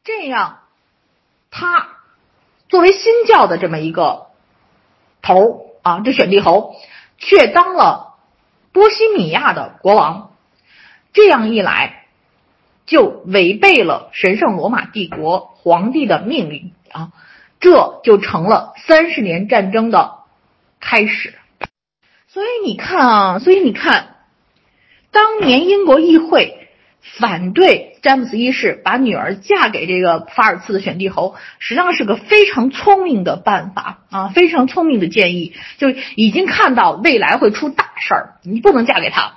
[0.05, 0.61] 这样，
[1.51, 1.89] 他
[2.69, 4.29] 作为新教的这么一个
[5.23, 6.77] 头啊，这选帝侯
[7.19, 8.08] 却当了
[8.79, 10.31] 波西米亚的国王，
[11.13, 12.07] 这样一来，
[12.87, 17.11] 就违背了神圣罗马帝国皇帝的命令啊，
[17.59, 20.21] 这就成了三十年战争的
[20.79, 21.35] 开始。
[22.29, 24.15] 所以你看啊，所以你看，
[25.11, 26.58] 当年英国议会
[27.01, 39.35] 反对詹姆斯一世把女儿嫁给这个法尔茨的选帝侯，实际上是个非常聪明的办法啊，非常聪明的建议，就已经看到未来会出大事儿，你不能嫁给他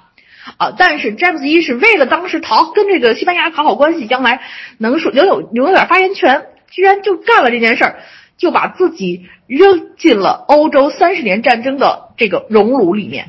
[0.57, 0.73] 啊。
[0.77, 4.41] 但是詹姆斯一世为了当时讨跟这个西班牙讨好关系，将来
[4.77, 7.99] 能说留有留有点发言权，居然就干了这件事儿。
[8.37, 13.27] 就把自己扔进了欧洲三十年战争的这个熔炉里面。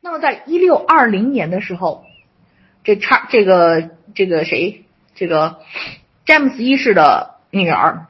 [0.00, 2.04] 那么，在一六二零年的时候，
[2.84, 5.60] 这差这个这个谁，这个
[6.24, 8.06] 詹姆斯一世的女儿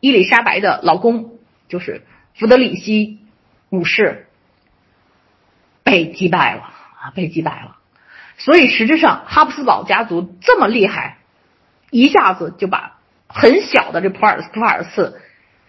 [0.00, 1.38] 伊丽莎白的老公，
[1.68, 3.18] 就是弗德里希
[3.70, 4.26] 五世，
[5.82, 7.76] 被击败了啊，被击败了。
[8.38, 11.18] 所以，实质上哈布斯堡家族这么厉害，
[11.90, 12.96] 一下子就把。
[13.32, 15.22] 很小的这普尔斯普尔茨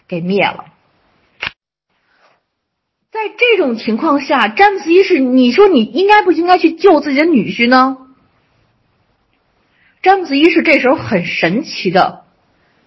[0.08, 0.71] 给灭了，
[3.12, 7.98] 在这种情况下，詹姆斯一世，你说你应该不应该去救自己的女婿呢？
[10.02, 12.24] 詹姆斯一世这时候很神奇的，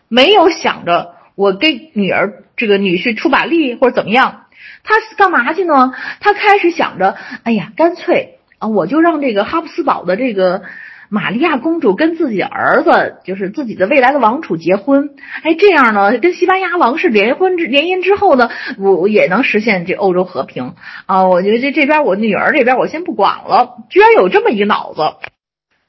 [0.08, 4.46] 没有想着我给女儿这个女婿出把力或者怎么样，
[4.82, 5.92] 他干嘛去呢？
[6.20, 10.62] 他开始想着，哎呀，干脆啊，我就让这个哈布斯堡的这个。
[11.08, 15.10] 玛利亚公主跟自己儿子，就是自己的未来的王储结婚，
[15.42, 20.74] 哎，这样呢，跟西班牙王室联婚之联姻之后呢，我也能实现这欧洲和平
[21.06, 21.28] 啊！
[21.28, 25.02] 我觉得这这边我女儿这边我先不管了，居然有这么一个脑子。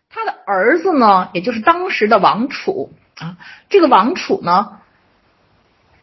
[0.09, 3.37] 他的儿子呢，也就是当时的王储啊，
[3.69, 4.79] 这个王储呢，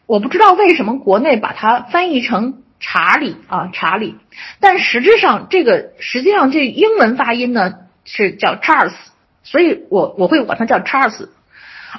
[0.05, 4.15] 我不知道为什么国内把它翻译成查理啊，查理，
[4.59, 7.73] 但实质上这个实际上这英文发音呢
[8.05, 8.93] 是叫 Charles。
[9.45, 11.27] 所以我我会管他叫 Charles，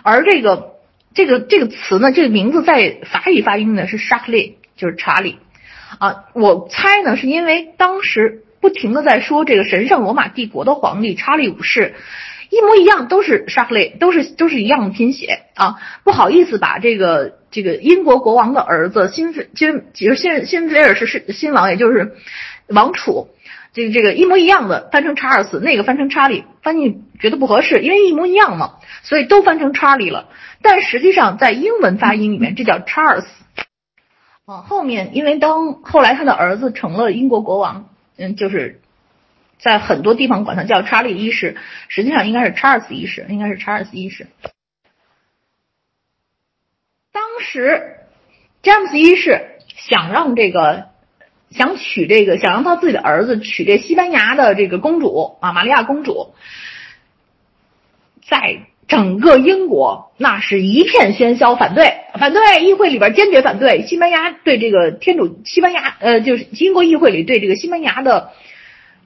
[0.02, 0.76] 而这个
[1.12, 5.38] 这个这个词呢，这个名字在法语发音呢是 Charlie，就是查理
[5.98, 6.24] 啊。
[6.32, 11.96] 我猜呢是因为当时不停的在说这个神圣罗马帝国的皇帝查理五世，
[12.48, 15.76] 一模一样，都是 s h a r k l y 都是都是一样的拼写啊。
[16.02, 22.14] 不好意思，把这个这个英国国王的儿子新其实其实新新菲尔是是新王，也就是
[22.68, 23.28] 王储，
[23.74, 30.30] 这个这个一模一样的翻成查尔斯，那个翻成查理，翻译觉得不合适，因为一模一样嘛，所以都翻成查理了。
[30.62, 33.26] 但实际上在英文发音里面，这叫 Charles。
[34.46, 38.80] 啊，后面因为当后来他的儿子成了英国国王，嗯，就是
[39.58, 41.56] 在很多地方管他叫查理一世，
[41.88, 44.28] 实际上应该是查尔斯一世，应该是查尔斯一世。
[47.10, 47.96] 当时
[48.62, 50.90] 詹姆斯一世想让这个
[51.54, 56.34] 想娶这个想让他自己的儿子娶这西班牙的这个公主啊，玛利亚公主，
[58.28, 58.66] 在。
[58.86, 68.32] 整个英国那是一片喧嚣，反对，反对，议会里边坚决反对西班牙对这个天主，西班牙呃，就是英国议会里对这个西班牙的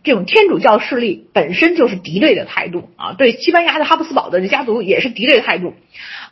[0.09, 5.75] 这种天主教势力本身就是敌对的态度啊，对西班牙的哈布斯堡的家族也是敌对的态度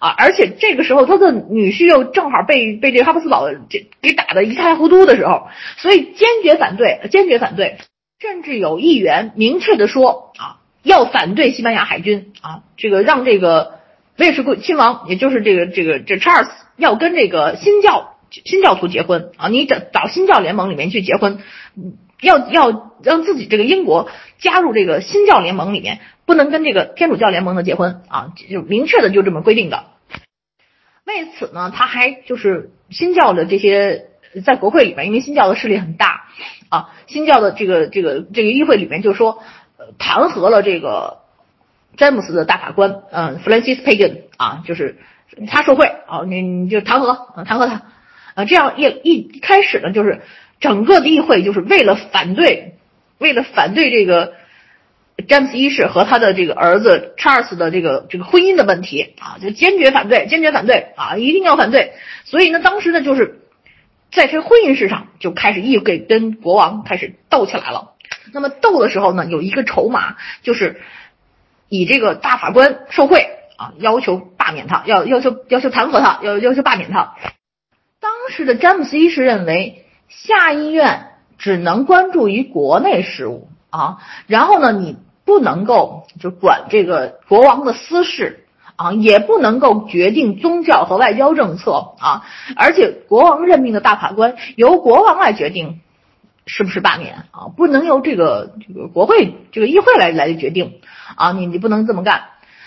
[0.01, 7.77] 啊，而且这个时候他的女婿又正好被被这哈布斯堡这给打的一塌糊涂的时候，所以坚决反对，坚决反对，
[8.18, 10.57] 甚至有议员明确的说啊。
[10.83, 13.81] 要反对西班牙海军啊，这个让这个
[14.18, 21.41] 威尔士亲王，也就是这个这个这查尔斯，要跟这个新教新教徒结婚啊，你找找新教联盟里面去结婚，
[22.21, 24.09] 要要让自己这个英国
[24.39, 29.85] 加入这个新教联盟里面，不能跟这个天主教联盟的结婚啊，就明确的就这么规定的。
[31.05, 34.07] 为此呢，他还就是新教的这些
[34.45, 36.27] 在国会里面，因为新教的势力很大
[36.69, 39.43] 啊，新教的这个这个这个议会里面就说。
[39.99, 41.19] 弹劾了这个
[41.97, 44.99] 詹姆斯的大法官，嗯，Francis Pagan 啊，就是
[45.47, 47.83] 他受贿啊，你你就弹劾，弹劾他，
[48.35, 50.23] 啊，这样一一开始呢，就是
[50.61, 52.75] 整个的议会就是为了反对，
[53.19, 54.35] 为了反对这个
[55.29, 61.93] 詹姆斯一世和他的这个儿子 Charles 的这个这个婚姻的问题啊，就坚决反对，坚决反对啊，一定要反对。
[62.25, 63.41] 所以呢，当时呢，就是
[64.11, 67.93] 在这婚姻事上就开始议会跟国王开始斗起来了。
[68.33, 70.81] 那么斗的时候呢，有一个筹码，就是
[71.69, 77.15] 以这个大法官受贿啊，要求罢免他，要要求要求弹劾他，要要求罢免他。
[78.01, 88.45] 当时的詹姆斯一世认为，下议院只能关注于国内事务啊，然后呢，你不能够就管这个国王的私事
[88.77, 92.25] 啊，也不能够决定宗教和外交政策啊，
[92.57, 95.81] 而且国王任命的大法官由国王来决定。
[96.49, 97.51] 是不是罢免啊？
[97.57, 100.79] 不能由这个这个国会这个议会来来决定
[101.17, 101.33] 啊！
[101.33, 102.23] 你你不能这么干。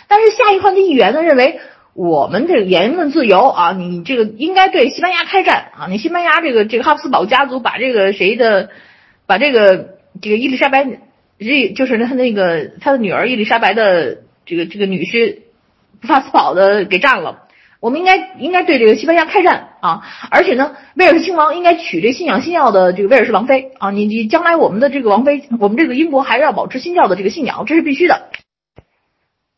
[0.10, 1.62] 但是下一换的议员呢认为，
[1.94, 5.88] 我们这个言论自由啊，你这个应该对西班牙开战啊！
[5.90, 8.70] 你西班牙这个这个哈布斯堡家族把这个谁的，
[9.26, 10.86] 把这个这个伊丽莎白，
[11.40, 15.40] 这就是他那个他的女儿伊丽莎白的这个这个女婿
[16.02, 17.44] 布斯堡的给占了。
[17.82, 20.02] 我们应该应该对这个西班牙开战啊！
[20.32, 23.92] 而且呢，威尔士亲王应该娶这信仰新教的这个威尔士王妃啊！
[23.92, 28.32] 你你将来我们的这个王妃，我们这个英国还是要保持新教的这个信仰，这是必须的。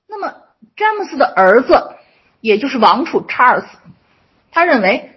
[0.07, 0.33] 那么
[0.75, 1.95] 詹姆斯的儿子，
[2.41, 3.67] 也就是王储查尔斯，
[4.51, 5.11] 他认为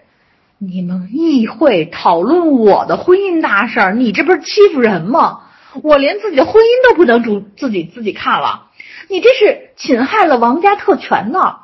[0.59, 5.41] 你们议会讨论我的婚姻大事儿，你这不是欺负人吗？
[5.83, 8.71] 我连自己的婚姻都不能主自己自己看了，
[9.09, 11.57] 你这是侵害了王家特权呢！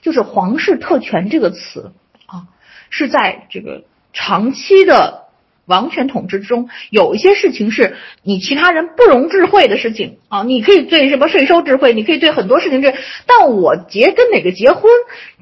[0.00, 1.92] 就是皇室特权这个词
[2.26, 2.46] 啊，
[2.88, 3.82] 是在这个
[4.12, 5.27] 长期的
[5.68, 10.42] 王权统治之中，有一些事情是你其他人不容置喙的事情啊。
[10.42, 12.94] 你可以对什么税收智慧，你可以对很多事情这，
[13.26, 14.90] 但我结跟哪个结婚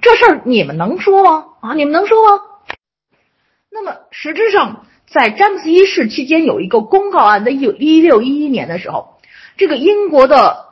[0.03, 1.45] 这事儿，你们能说吗？
[1.63, 2.43] 啊，你们能说吗？
[3.71, 9.19] 那么实质上，在詹姆斯一世期间，有一个公告案，在一一六一一年的时候，
[9.57, 10.67] 这个英国的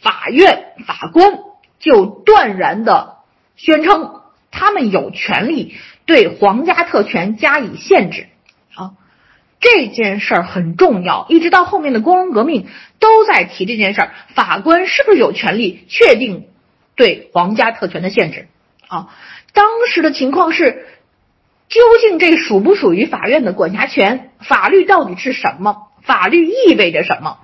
[0.00, 1.38] 法院法官
[1.78, 3.14] 就断然的。
[3.58, 4.20] 宣称
[4.50, 5.74] 他们有权利
[6.04, 8.26] 对皇家特权加以限制，
[9.60, 11.26] 这件事儿很重要。
[11.28, 12.66] 一直到后面的光荣革命
[12.98, 14.10] 都在提这件事儿。
[14.34, 16.46] 法官是不是有权利确定
[16.94, 18.48] 对皇家特权的限制？
[18.88, 19.08] 啊，
[19.52, 20.86] 当时的情况是，
[21.68, 24.30] 究竟这属不属于法院的管辖权？
[24.40, 25.88] 法律到底是什么？
[26.02, 27.38] 法律意味着什么？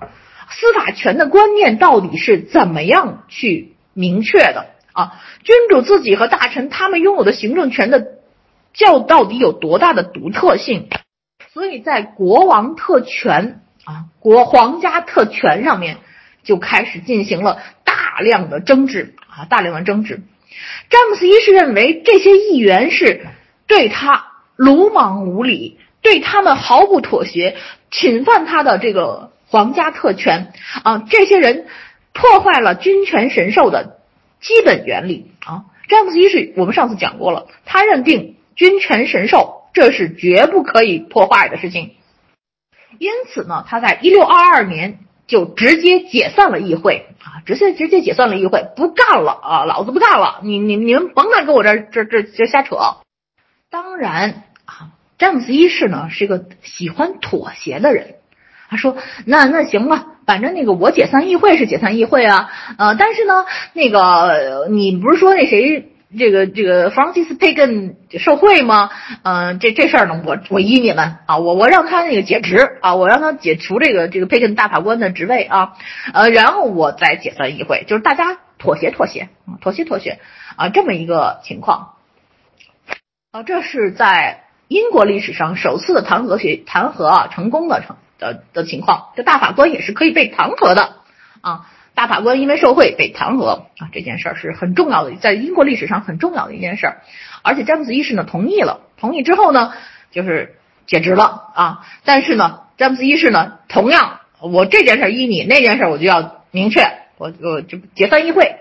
[0.49, 4.67] 司法权的观念到底是怎么样去明确的？
[4.93, 8.19] 啊，君主自己和大臣他们拥有的行政权的
[8.73, 10.87] 较到底有多大的独特性？
[11.53, 15.97] 所以在国王特权啊，国皇家特权上面
[16.43, 20.21] 就开始进行了大量的争执啊，大量的争执。
[20.89, 23.27] 詹姆斯一世认为这些议员是
[23.67, 24.25] 对他
[24.55, 27.55] 鲁莽无礼，对他们毫不妥协，
[27.91, 30.51] 侵犯他的这个皇家特权
[30.83, 31.67] 啊，这些人。
[32.15, 33.97] 破坏了君权神授的
[34.39, 35.65] 基本原理啊。
[35.87, 41.95] 詹姆斯一世，我们上次讲过了，他认定君权神授这是绝不可以破坏的事情，
[42.99, 52.77] 因此呢，他在一六二二年就直接解散了议会啊，直接直接解散了议会，不干了啊，老子不干了，你你你们甭来跟我这这这这瞎扯。
[53.71, 58.15] 当然啊，詹姆斯一世呢是个喜欢妥协的人，
[58.69, 58.95] 他说
[59.25, 60.07] 那那行吧。
[60.25, 68.89] 反正那个我解散议会是解散议会啊，呃，但是呢，那个你不是说那谁这个这个 Francis Pagan 受贿吗？
[69.23, 75.73] 嗯，这这事儿呢，我我依你们啊，我我让他那个解职啊，我让他解除这个这个 Pagan 大法官的职位啊，
[76.13, 79.29] 呃，然后我再解散议会，就是大家妥协妥协，
[79.61, 80.19] 妥协妥协
[80.55, 81.93] 啊，这么一个情况
[83.31, 87.95] 啊，这是在英国历史上首次的弹劾学弹劾啊成功的成。
[88.19, 90.93] 的的情况，这大法官也是可以被弹劾的
[91.41, 91.65] 啊！
[91.95, 97.01] 大法官因为受贿被弹劾啊，这件事儿是很重要的，在英国历史上很重要的一件事儿。
[97.43, 99.73] 而且詹姆斯一世呢同意了，同意之后呢
[100.11, 100.55] 就是
[100.87, 101.85] 解职了啊。
[102.03, 106.81] 但是呢，詹姆斯一世呢同样，我这件事依你，那件事我就要明确，
[107.17, 108.55] 我我就解散议会。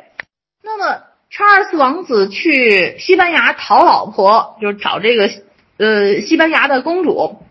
[0.62, 5.30] 那么查尔斯王子去西班牙讨老婆，就是找这个
[5.78, 7.42] 呃西班牙的公主。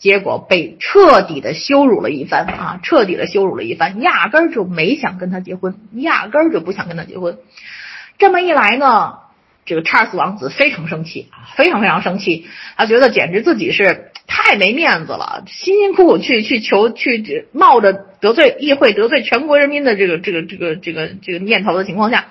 [0.00, 7.36] 结果被彻底的羞辱了一番啊，彻底的羞辱了一番，压根儿就没想跟他结婚，压根儿就不想跟他结婚。
[8.18, 9.18] 这么一来呢，
[9.66, 12.46] 这个查尔斯王子非常生气啊，非常非常生气，
[12.78, 22.28] 他觉得简直自己是太没面子了，辛辛苦苦去去求去冒着得罪议会、得罪全国人民的这个这个这个这个这个念头的情况下，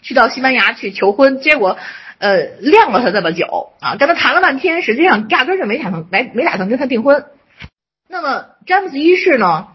[0.00, 1.76] 去到西班牙去求婚，结果。
[2.20, 7.24] 呃，晾了他这么久啊，跟他谈了半天，实际上压根就没打算没没打算跟他订婚。
[8.08, 9.68] 那么詹姆斯一世呢，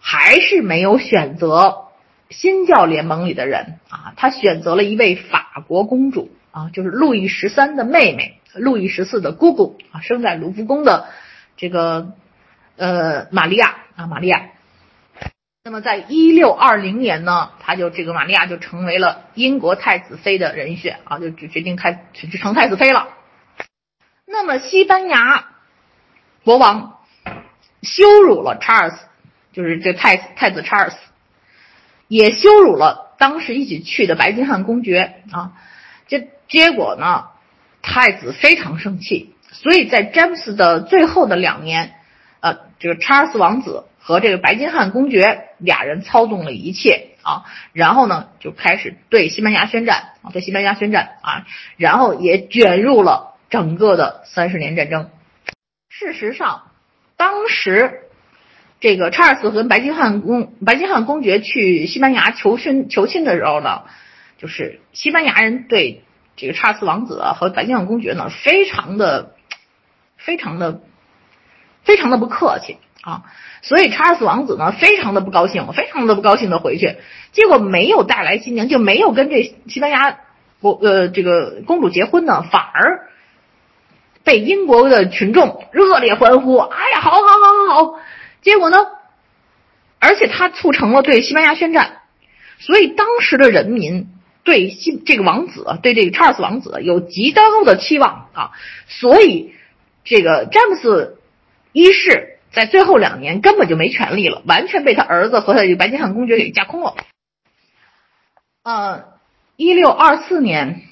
[0.00, 1.84] 还是没有选择
[2.30, 11.06] 新教联盟里的人啊，他选择了一位法国公主啊，就是路易十三的妹妹，路易十四的姑姑啊，生在卢浮宫的
[11.56, 12.12] 这个
[12.76, 14.50] 呃玛利亚啊，玛利亚。
[15.66, 23.08] 那么，在一六二零年呢，他就这个玛利亚就成为了英国太子妃的人选啊，就决定开就成太子妃了。
[24.26, 25.46] 那么，西班牙
[26.44, 26.98] 国王
[27.80, 29.06] 羞辱了查尔斯，
[29.54, 30.98] 就是这太太子查尔斯，
[32.08, 35.54] 也羞辱了当时一起去的白金汉公爵啊。
[36.08, 37.28] 这结果呢，
[37.80, 41.94] 太子非常生气，所以在詹姆斯的最后的两年，
[42.40, 43.86] 呃，这个查尔斯王子。
[44.06, 51.46] 和这个白金汉公爵俩人操纵了一切啊，然后呢就开始对西班牙宣战啊，对西班牙宣战啊，
[51.78, 55.08] 然后也卷入了整个的三十年战争。
[55.88, 56.64] 事实上，
[57.16, 58.02] 当时
[58.78, 63.84] 这个查尔斯和白金汉公白金汉公爵去西班牙求亲求亲的时候呢，
[64.36, 66.04] 就是西班牙人对
[66.36, 69.34] 这个查尔斯王子和白金汉公爵呢，非常的
[70.18, 70.82] 非常的
[71.84, 72.76] 非常的不客气。
[73.04, 73.24] 啊，
[73.66, 76.98] 所以查尔斯王子呢，非常的不高兴，非常的不高兴的回去，
[77.32, 80.18] 结果没有带来新娘，就没有跟这西班牙
[80.60, 83.08] 国呃这个公主结婚呢，反而
[84.22, 88.00] 被英国的群众热烈欢呼，哎呀，好好好好好，
[88.42, 88.76] 结果呢，
[89.98, 92.02] 而且他促成了对西班牙宣战，
[92.58, 94.08] 所以当时的人民
[94.42, 98.50] 对西这个王子，对这个查尔斯王子有极高的期望啊，
[98.88, 99.54] 所以
[100.04, 101.18] 这个詹姆斯
[101.72, 102.32] 一世。
[102.54, 106.94] 在最后两年根本就没权利了，完全被他儿子和他这白金汉公爵给架空了。
[108.62, 109.04] 呃，
[109.56, 110.82] 一六二四年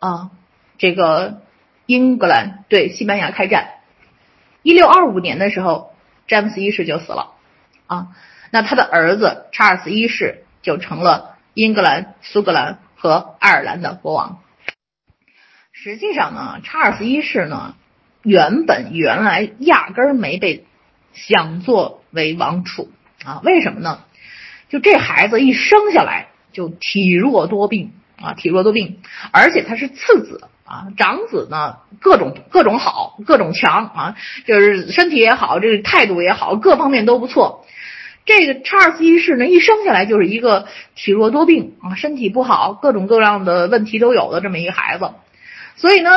[0.00, 0.32] 啊，
[0.78, 1.40] 这个
[1.86, 3.68] 英格兰对西班牙开战。
[4.62, 5.94] 一六二五年的时候，
[6.26, 7.34] 詹姆斯一世就死了
[7.86, 8.08] 啊，
[8.50, 14.42] 那他的儿子查尔斯一世就成了英格兰、苏格兰和爱尔兰的国王。
[15.70, 17.76] 实际上呢，查尔斯一世呢，
[18.22, 20.66] 原本原来压根儿没被。
[21.12, 22.90] 想作为王储
[23.24, 23.40] 啊？
[23.44, 24.00] 为什么呢？
[24.68, 29.00] 就这孩子一生下来就体弱多病啊，体弱多病，
[29.30, 37.66] 而且他是次子啊，长子呢各种各种好，各种强啊，就是身体也好，这个态度也好，各方面都不错。
[38.24, 45.10] 这个查尔斯一世呢，一生下来就是一个体弱多病啊，身体不好，各种各样的问题都有的这么一个孩子。
[45.76, 46.10] 所以呢，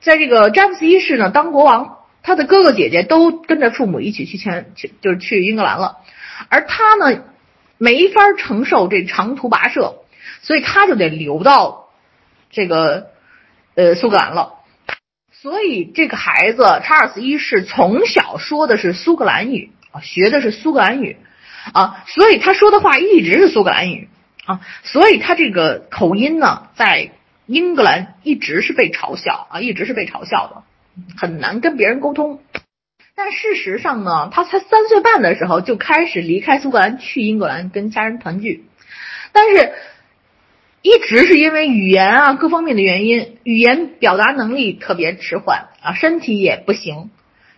[0.00, 1.98] 在这个詹姆斯一世呢当国王。
[2.22, 5.98] 他的哥哥姐姐都跟着父母一起去签去，就是去英格兰了，
[6.48, 7.22] 而他呢，
[7.78, 9.96] 没法承受这长途跋涉，
[10.42, 11.88] 所以他就得留到
[12.50, 13.10] 这个
[13.74, 14.54] 呃苏格兰了。
[15.32, 21.16] 所以这个孩子查尔斯一世从小说的是苏格兰语啊，学的是苏格兰语，
[21.72, 24.10] 啊，所以他说的话一直是苏格兰语
[24.44, 27.12] 啊，所以他这个口音呢，在
[27.46, 30.62] 英格兰一直是被嘲笑啊，一直是被嘲笑的，
[31.16, 32.40] 很难跟别人沟通。
[33.14, 38.64] 但事实上呢，他才三岁半的时候就开始离开苏格兰去英格兰跟家人团聚，
[39.32, 39.72] 但是
[40.80, 47.10] 一直是因为语言啊各方面的原因，语言表达能力特别迟缓啊，身体也不行。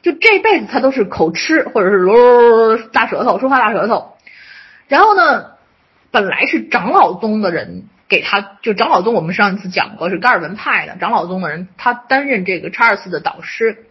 [0.02, 4.16] 就这辈子他都是口吃或者是噜大舌头，说话大舌头。
[4.88, 5.52] 然后呢，
[6.10, 13.86] 本来是长老宗的人给他，就长老宗我们上一次讲过是加尔文派的长老宗的人，他担任这个查尔斯的导师。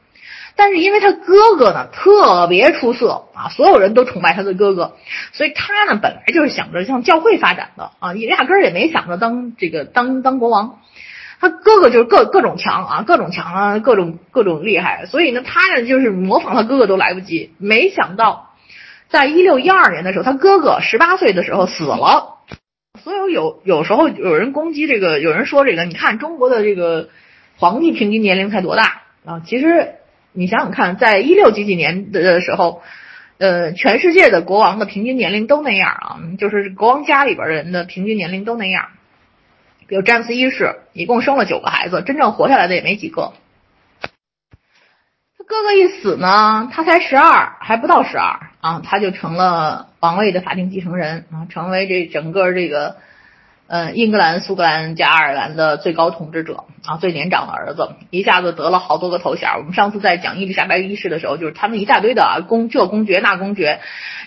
[0.55, 4.95] 但是因为他哥哥呢特别出色啊，所有人都崇拜他的哥哥，
[5.31, 10.79] 所以他呢本来就是想着向教会发展的啊，也压根儿也没想着当这个当当国王。
[11.39, 17.55] 他哥哥就是各各种强啊，各种强啊，各种各种厉害，所以呢，他呢就是模仿他哥哥都来不及。
[17.57, 18.53] 没想到，
[19.09, 22.30] 在一六一二年的时候，他哥哥十八岁的时候死了。
[23.03, 27.09] 所以有有时候有人攻击这个，有人说这个，你看中国的这个
[27.57, 29.41] 皇帝平均年龄才多大啊？
[29.45, 29.95] 其实
[30.33, 32.81] 你想想看，在一六几几年的时候，
[33.37, 38.89] 呃，全世界的国王的平均年龄都那样啊，就是国王家里边人的平均年龄都那样。
[39.87, 43.33] 比如詹姆斯一世，一共生了九个孩子，真正活下来的也没几个。
[45.47, 52.97] 哥哥一死呢，他才十二，还不到十二啊，他就成了王位的法定继承人啊，成为这整个这个
[53.67, 59.49] 呃英格兰、苏格兰加爱尔兰的最高统治者啊，最年长的儿子，一下子得了好多个头衔。
[59.57, 63.79] 我们上次在讲伊丽莎白一世的时候，就是他们一大堆的，公这公爵那公爵，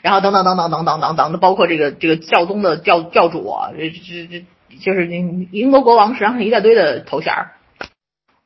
[0.02, 4.44] 然后等等等等等等等等，包括这个这个教宗的教教主，这这这。
[4.80, 7.52] 就是英英国国王实际上是一大堆的头衔儿。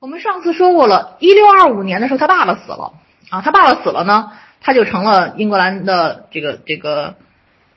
[0.00, 2.94] 我们上次说过了，一六二五年的时候，他爸爸死了
[3.30, 4.30] 啊，他爸爸死了呢，
[4.60, 7.16] 他就成了英格兰的这个这个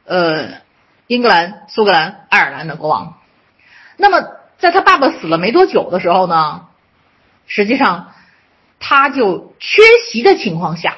[0.05, 0.49] 呃
[1.07, 3.17] 英格兰、苏格兰、爱尔兰的国王。
[3.97, 4.24] 那么
[4.59, 6.67] 在他爸爸死了没多久的时候呢，
[7.47, 8.13] 实际上
[8.80, 10.97] 他就缺席的情况下，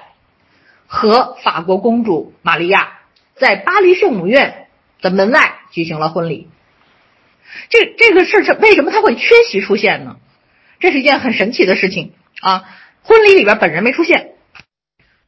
[0.88, 2.99] 和法国公主玛利亚
[3.34, 4.67] 在巴黎圣母院
[5.01, 6.49] 的门外举行了婚礼。
[7.69, 10.17] 这这个事是为什么他会缺席出现呢？
[10.84, 12.11] 这是一件很神奇的事情
[12.41, 12.65] 啊！
[13.03, 14.31] 婚礼里边本人没出现，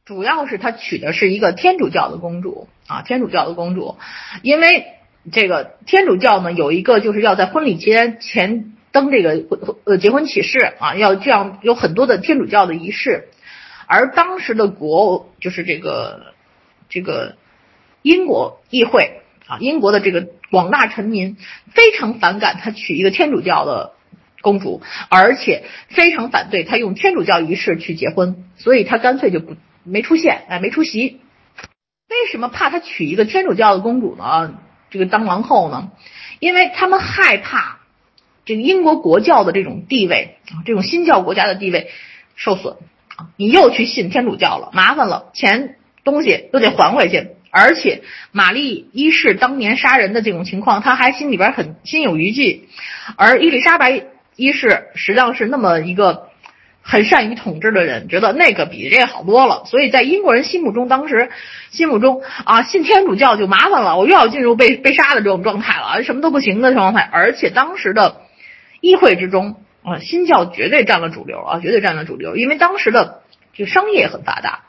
[0.04, 3.96] 主要是他娶的是一个天主教的公主啊，天主教的公主，
[4.42, 4.84] 因为
[5.32, 13.30] 这个天主教呢有一个就是要在婚礼前前登这个婚呃结婚启事啊，要这样有很多的天主教的仪式，
[13.86, 16.34] 而当时的国就是这个
[16.90, 17.36] 这个
[18.02, 19.22] 英国议会。
[19.46, 21.36] 啊，英国的这个广大臣民
[21.70, 23.92] 非常反感他娶一个天主教的
[24.42, 31.20] 公主，而且非常反对他用天主教仪式去结婚，所以他干脆就不没出现，哎，没出席。
[32.08, 34.54] 为什么怕他娶一个天主教的公主呢？
[34.90, 35.90] 这个当王后呢？
[36.38, 37.78] 因为他们害怕
[38.44, 41.90] 这个英国国教的这种地位啊，这种新教国家的地位
[42.36, 42.76] 受损
[43.16, 43.28] 啊。
[43.36, 47.32] 你又去信天主教了，麻烦了，钱东西都得还回去。
[47.50, 52.68] 而且玛丽一世当年杀人的这种情况，他还心里边很心有余悸。
[53.16, 54.04] 而伊丽莎白
[54.36, 56.28] 一是实际上是那么一个
[56.82, 59.64] 很善于统治的人，觉得那个比这个好多了。
[59.64, 61.30] 所以在英国人心目中，当时
[61.70, 67.08] 心目中啊，信天主教就麻烦了，我又要进入被被杀的这种状态了，什么都不行的状态。
[67.12, 68.20] 而且当时的
[68.80, 73.22] 议会之中啊，新教绝对占了主流啊，绝对占了主流，因为当时的
[73.54, 74.64] 就商业很发达。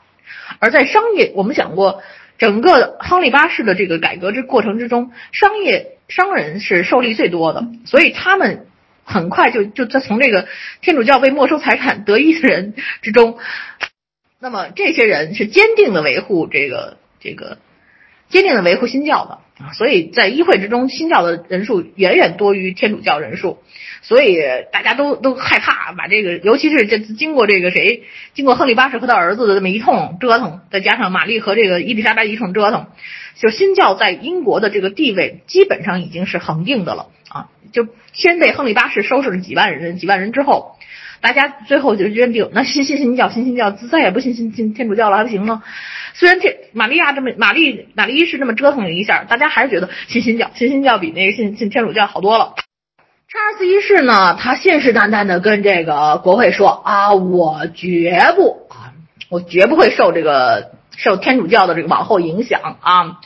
[0.58, 2.02] 而在商业，我们讲过。
[2.38, 8.67] 整个亨利八世的这个改革之过程之中，商业商人是受利最多的，所以他们
[9.08, 10.46] 很快就就在从这个
[10.82, 13.38] 天主教被没收财产得益的人之中，
[14.38, 17.58] 那么这些人是坚定的维护这个这个
[18.28, 19.40] 坚定的维护新教的，
[19.74, 23.58] 所以在议会之中，新教的人数远远多于天主教人数。
[24.00, 24.38] 所以
[24.72, 32.86] 大家都都害怕把这个，尤其是这次经过这个谁，经过亨利八世和他儿子的这么一通折腾，再加上玛丽和这个伊丽莎白一通折腾，
[33.34, 37.48] 就新教在英国的这个地位基本上已经是恒定的了啊！
[37.72, 40.76] 就先被亨利八世收拾了几万人，几万人之后，
[41.20, 45.62] 大家最后就认定，那信信新教，信新教，再也不信信信天主教了，还不行吗？
[46.14, 52.54] 虽然天玛利亚这么玛丽玛丽一世这么折腾了一下，大家还是觉得信新教，信新教比那个信信天主教好多了。
[53.30, 58.94] 查尔斯一世呢，他信誓旦旦的跟这个国会说啊，我绝不啊，
[59.28, 63.18] 我绝不会受这个受天主教的这个往后影响啊，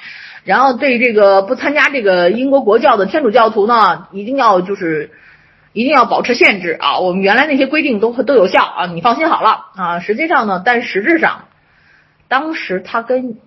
[0.45, 5.12] 然后对这个不参加这个英国国教的天主教徒呢，一定要就是
[5.72, 10.00] 一定要保持限制啊，我们原来那些规定都都有效啊，你放心好了啊。
[10.00, 11.48] 实际上呢，但实质上，
[12.28, 13.38] 当时他跟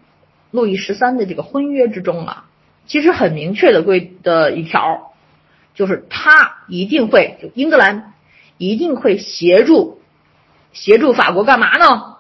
[0.51, 2.45] 路易十三的这个婚约之中啊，
[2.85, 5.13] 其实很明确的规的一条，
[5.73, 8.13] 就是他一定会，就英格兰
[8.57, 10.01] 一定会协助
[10.71, 12.15] 协助法国干嘛呢？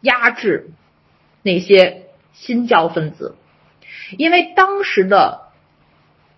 [0.00, 0.70] 压制
[1.42, 3.36] 那些新教分子，
[4.18, 5.48] 因为当时的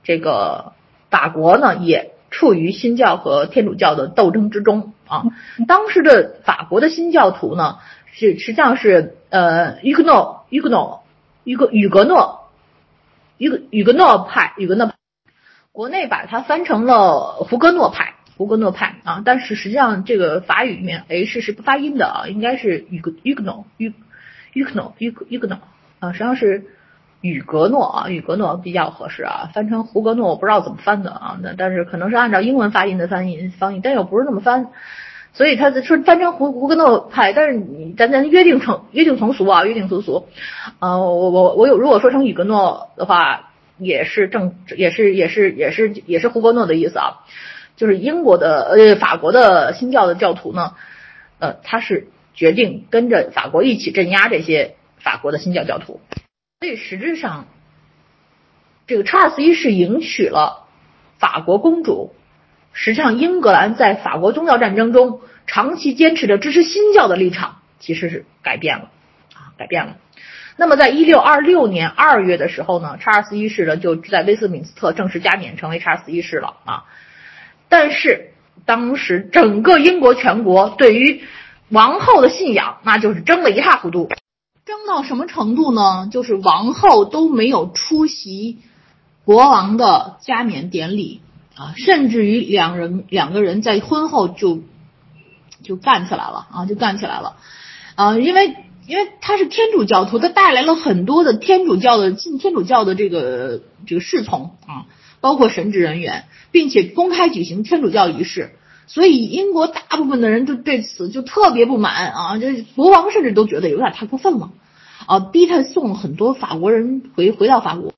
[0.05, 0.73] 这个
[1.17, 5.23] 法国呢，也处于新教和天主教的斗争之中啊。
[5.67, 7.79] 当时的法国的新教徒呢，
[8.13, 11.05] 是实际上是呃，于格诺、于格诺、
[11.45, 12.51] 于格与格诺、
[13.39, 14.95] 于格与格诺派、与格诺派，
[15.73, 18.13] 国内把它翻成了胡格诺派。
[18.37, 23.95] 胡格诺派啊，但是实际上这个法语里面 H 是不发音的啊，应该是与格与格诺与。
[24.53, 25.59] 于克诺，于于克诺
[25.99, 26.67] 啊，实际上是
[27.27, 34.69] 雨格诺啊，雨格诺比较合适啊，翻成胡格诺我不知道怎么翻的啊，那但是可能是按照英文发音的翻译翻译，但又不是那么翻，
[35.33, 40.29] 所以他说翻成胡胡格诺派，但是你咱咱约定成约定成俗啊，约定俗俗，
[40.79, 47.25] 呃，我我我有如果说成雨格诺的话，也是正也是也是也是也是胡格诺的意思啊，
[47.77, 50.73] 就是英国的呃法国的新教的教徒呢，
[51.39, 52.09] 呃他是。
[52.39, 56.03] 决定跟着法国一起镇压这些法国的新教教徒，
[56.61, 57.49] 所以实质上，
[58.87, 60.65] 这个查尔斯一世迎娶了
[61.19, 62.15] 法国公主，
[62.73, 68.91] 实际上英格兰在法国宗教战争中长期坚持着支持新教的立场，其实是改变了
[69.35, 69.99] 啊，改变了。
[70.57, 76.85] 那么在一六二六年二月的时候呢，查尔斯一世呢就在威斯敏斯特正式加冕成为查尔斯一世了啊，
[77.69, 78.33] 但是
[78.65, 81.23] 当时整个英国全国对于
[81.69, 84.09] 王后的信仰那就是争得一塌糊涂，
[84.67, 86.09] 争到什么程度呢？
[86.11, 88.59] 就是王后都没有出席
[89.25, 91.21] 国王的加冕典礼
[91.55, 94.59] 啊，甚至于两人两个人在婚后就
[95.63, 97.37] 就干起来了啊，就干起来了
[97.95, 98.57] 啊，因为
[98.89, 104.87] 因为他是天主教徒，他带来了很多的天主教的信天主教的这个这个侍从啊，
[105.21, 108.57] 包括神职人员，并且公开举行天主教仪式。
[108.87, 114.53] 所以英国大部分的人就对此就特别不满啊，这国王甚至都觉得有点太过分了，
[115.07, 117.93] 啊，逼他送很多法国人回回到法国。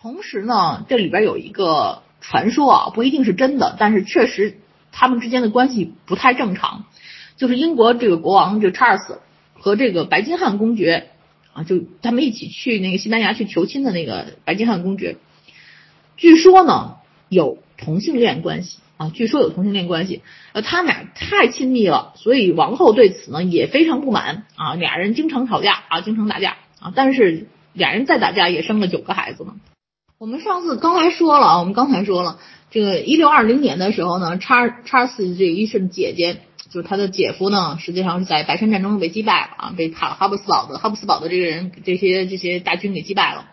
[0.00, 4.58] 同时呢，这里边有一个传说啊，不一定是真的，但是确实
[4.92, 6.84] 他们之间的关系不太正常。
[7.36, 9.20] 就是英国这个国王就查尔斯
[9.54, 11.10] 和这个白金汉公爵
[11.52, 15.16] 啊，就他们一起去那个西班牙去求亲的那个白金汉公爵，
[16.16, 16.96] 据说呢
[17.28, 18.78] 有同性恋关系。
[18.98, 20.22] 啊，据说有同性恋关系，
[20.52, 29.54] 呃，他们俩太亲密了，所以王后对此呢也非常不满啊，俩人经常吵架啊，经常打架啊，但是俩人再打架也生了九个孩子呢。
[30.18, 32.40] 我们上次刚才说了啊，我们刚才说了，
[32.72, 43.46] 这个一六二零年的时候呢，查查尔斯这一世姐姐，就是他的姐夫呢，实际上是在白山战争被击败了啊，被哈哈布斯堡的哈布斯堡的这个人这些这些大军给击败了。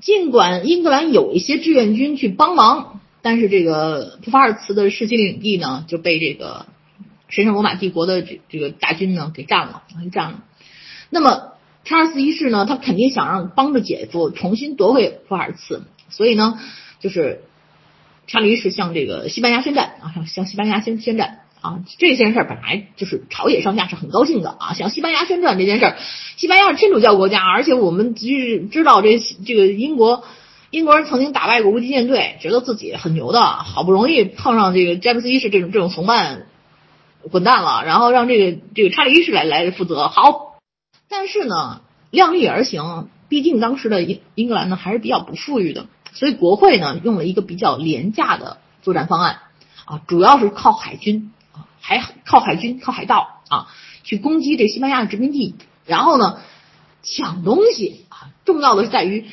[0.00, 6.66] 尽管英格兰有一些志愿军去帮忙，但是这个普法尔茨的世袭领地呢就被这个
[7.28, 10.44] 神圣罗马帝国的这这个大军呢给占了，给占了。
[11.10, 11.52] 那么
[11.84, 16.58] 查尔斯一世呢，他肯定想让帮着姐夫重新夺回普法尔茨，所以呢，
[17.00, 17.42] 就是
[18.26, 21.40] 查理一世向这个西班牙宣战啊，向西班牙宣宣战。
[21.60, 24.72] 啊，这件事儿本来就是朝野上下是很高兴的啊。
[24.74, 25.96] 向西班牙宣战这件事儿，
[26.36, 30.24] 西班牙是天主教国家，而且我们知知道这这个英国
[30.70, 36.46] 英国人曾经打败过无敌舰队，觉得自己很牛的，好不容易碰上这个詹姆斯一世这种这种怂蛋
[37.30, 40.08] 滚蛋了，然后让这个这个查理一世来来负责。
[40.08, 40.58] 好，
[41.08, 41.80] 但是呢，
[42.10, 49.38] 量力而行，毕竟当时的英英格兰呢还是比较不富裕的，所以国会呢用了一个比较廉价的作战方案
[49.84, 51.32] 啊，主要是靠海军。
[51.86, 53.68] 还靠海军、靠海盗啊，
[54.02, 56.40] 去攻击这西班牙的殖民地，然后呢，
[57.02, 58.34] 抢东西啊。
[58.44, 59.26] 重要的是在于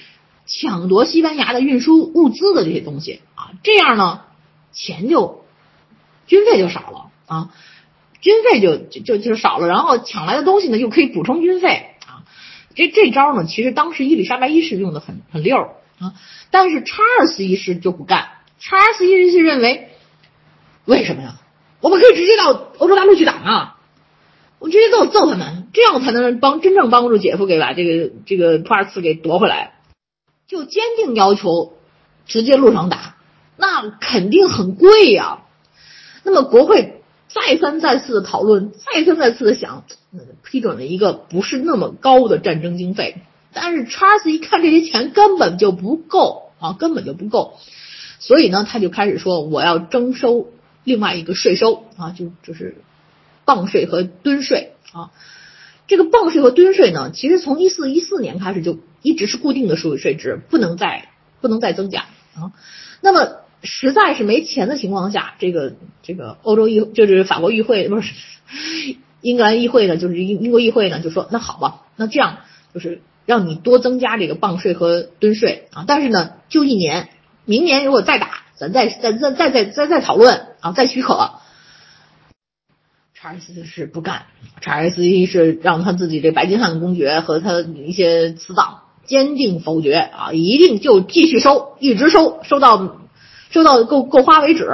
[0.46, 4.22] 抢夺西班牙的运输物资的这些东西啊，这样呢，
[4.72, 5.46] 钱就
[6.28, 7.50] 军费就少了啊，
[8.22, 12.22] 军费就就就就少了，然后抢来的东西呢又可以补充军费啊。
[12.76, 15.58] 这这招呢，其实当时伊丽莎白一世用的很很溜
[15.98, 16.14] 啊，
[16.52, 18.30] 但是查尔斯一世就不干，
[18.60, 19.90] 查尔斯一世认为，
[20.86, 21.40] 为什么呀？
[21.84, 23.78] 我们可以直接到欧洲大陆去打啊！
[24.60, 29.74] 我直接揍揍他们，这样才能帮真正帮助姐夫给把这个这个普尔茨给夺回来。
[30.48, 31.74] 就坚定要求
[32.26, 33.18] 直接路上打，
[33.58, 35.40] 那肯定很贵呀。
[36.24, 39.84] 那么国会再三再四的讨论，再三再四的想
[40.42, 43.18] 批准了一个不是那么高的战争经费。
[43.52, 47.56] 但是查尔斯一看这些钱根本就不够啊，根本就不够，
[48.20, 50.48] 所以呢，他就开始说我要征收。
[50.84, 52.78] 另外一个税收啊，就就是
[53.46, 55.12] 磅税和吨税啊。
[55.86, 61.10] 这个磅税和吨税呢，其实从一四一四年开始就一直是固定的税税值，不能再
[61.42, 62.06] 不能再增加
[62.36, 62.54] 啊。
[63.02, 68.14] 那么实在是没钱的情况下，这个这个欧洲议就是法国议会不是
[69.20, 72.40] 英格兰议会呢，就是英英国议会呢，就说那好吧，那这样
[72.74, 77.10] 就是让你多增加这个磅税和吨税啊，但是呢就一年，
[77.44, 81.32] 明年如果再打，咱再再再再再再再讨论啊，再许可。
[83.14, 84.24] 查尔斯是不干，
[84.60, 92.98] 查尔斯一是让他自己这白金汉公爵和他一些死党坚定否决啊，一定就继续收，一直收，收到
[93.50, 94.68] 收到够够花为止。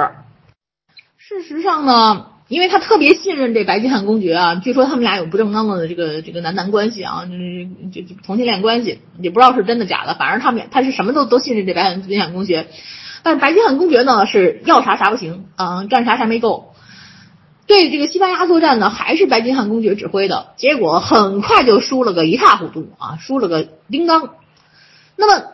[1.16, 7.28] 事实上呢，因为他特别信任这白金汉公爵啊，据说他们俩有不正当的这个这个男男关系啊，
[7.92, 12.66] 就就同性恋关系，也不知道是真的假的，反正他们他是什么都都信任这白金汉公爵，
[13.22, 16.74] 但是白金汉公爵呢是要啥啥不行啊，干啥啥没够。
[17.66, 24.34] 对这个西班牙作战呢，还是白金汉公爵指挥的，结果很快就输了个一塌糊涂啊，输了个叮当。
[25.14, 25.46] 那么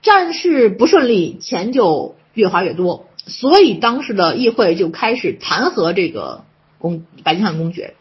[0.00, 6.44] 战事不顺利，钱就越花越多，所以当时的议会就开始弹劾这个
[6.78, 7.94] 公白金汉公爵。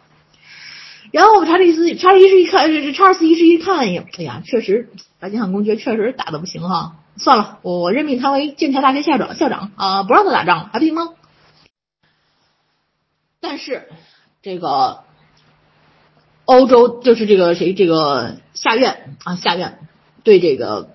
[1.12, 11.14] 然后查理斯查理一世一看，这查尔斯一世一看，哎呀，确实白金汉公爵确实打的不行哈，算了，我我任命他为剑桥大学校长校长啊，不让他打仗了还不行吗？
[13.40, 13.88] 但是，
[14.42, 15.04] 这个
[16.46, 19.80] 欧洲就是这个谁，这个下院啊，下院
[20.24, 20.90] 对这个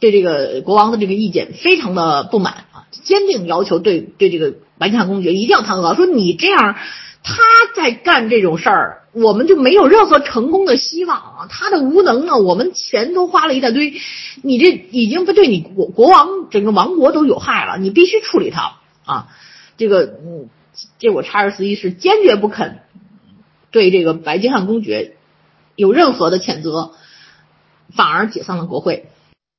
[0.00, 6.76] 对这个国王的这个意见非常的不满啊，坚定要求对对这个白金汉公爵一定要弹劾，说你这样
[7.24, 7.42] 他
[7.74, 11.46] 在干这种事儿，我们就没有任何成功的希望啊！
[11.50, 13.94] 他的无能呢，我们钱都花了一大堆，
[14.42, 19.28] 你这已经不对你国国王整个王国都有害了，你必须处理他啊！
[19.76, 20.48] 这个嗯。
[20.98, 22.80] 结果查尔斯一世坚决不肯
[23.70, 25.14] 对这个白金汉公爵
[25.76, 26.90] 有任何的谴责，
[27.94, 29.06] 反而解散了国会。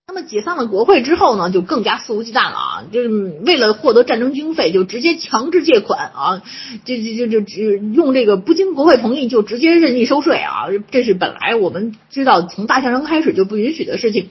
[0.08, 2.84] 那么解散了国会之后呢，就更加肆无忌惮了啊！
[2.92, 6.44] 就是为了获得战争经费，就直接强制借款啊，
[6.86, 10.68] 就就就就只用这个不经国会同意就直接任意收税啊！
[10.92, 14.30] 这是本来我们知道从大象征开始就不允许的事情。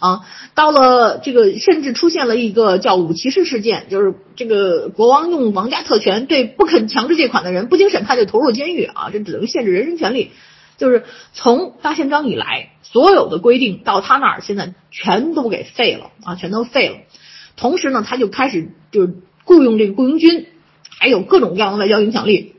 [0.00, 0.22] 啊，
[0.54, 10.32] 到了这个，甚至出现了一个叫五骑士事件，就是这个国王用王家特权对不肯强制借款的人不经审判就投入监狱啊，这等于限制人身权利。
[10.78, 16.96] 就是从大宪章以来，所有的规定到他那儿，现在全都给废了啊，全都废了。
[17.56, 19.14] 同时呢，他就开始就是
[19.44, 20.46] 雇佣这个雇佣军，
[20.98, 22.54] 还有各种各样的外交影响力，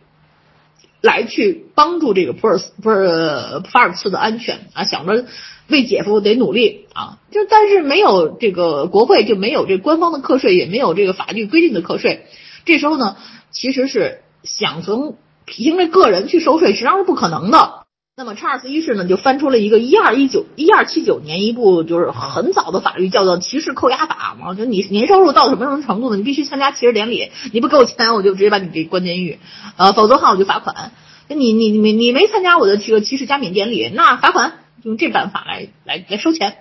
[1.01, 5.25] 来去帮助这个普尔斯不是法尔茨的安全啊，想着。
[5.69, 7.19] 为姐夫得努力啊！
[7.31, 12.27] 就但是没有这个国会就没有这官方的课税，也没有这个法律规定的课税。
[12.65, 13.15] 这时候呢，
[13.49, 17.82] 其实是想从凭着个人去收税，实际上是不可能的。
[18.15, 24.53] 那么查尔斯一世呢，就翻出了一个一二一九一二七九年一部就是很早的法律，叫做骑士扣押法嘛。
[24.53, 26.17] 就你年收入到什么什么程度呢？
[26.17, 29.39] 你必须参加骑士典礼，你不给我钱，我就直接把你给关监狱，
[29.77, 30.91] 呃，否则的话我就罚款。
[31.27, 34.59] 你你你你没参加我的这个骑士加冕典礼，那罚款。
[34.83, 36.57] 用这办法来来来收钱。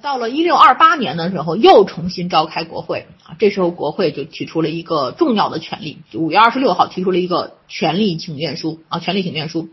[0.00, 9.68] 到了一六二八年的时候，又重新召开国会啊，这时候国会就提出了一个重要的权利，五月二十六号提出了一个权利请愿书啊，权利请愿书，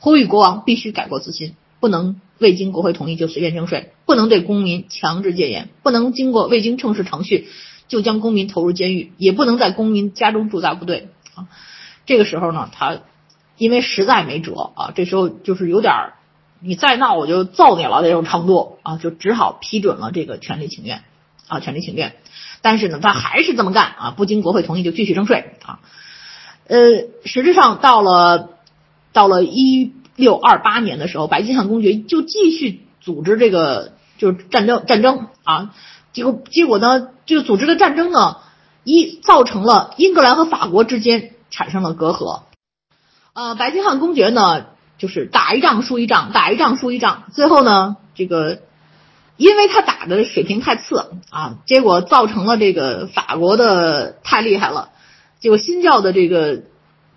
[0.00, 7.48] 呼吁国王必须改过自新，不能未经国会同意就随便征税，不能对公民强制戒严，不能经过未经正式程序
[7.88, 11.48] 就将公民投入监狱，也不能在公民家中驻扎部队啊。
[12.06, 13.00] 这个时候呢，他
[13.56, 16.14] 因为实在没辙啊，这时候就是有点儿。
[16.60, 21.04] 你再闹我就揍你了那种程度啊，就只好批准了这个权利请愿
[21.46, 22.16] 啊，权利请愿。
[22.62, 25.78] 但是呢，他还是这么干啊，不经国会同意就继续征税啊。
[26.66, 26.78] 呃，
[27.24, 28.57] 实质上到了
[29.18, 35.74] 到了一六二八年的时候，白金汉公爵就继续组织这个就是战争战争啊。
[36.12, 38.36] 结果结果呢，这个组织的战争呢，
[38.84, 42.42] 一造成了英格兰和法国之间产生了隔阂。
[43.32, 44.66] 呃，白金汉公爵呢。
[45.00, 48.62] 就是打一仗输一仗，打一仗输一仗，最后呢，这个
[49.36, 54.88] 因为他打的水平太次啊，结果造成了这个法国的太厉害了，
[55.38, 56.62] 结果新教的这个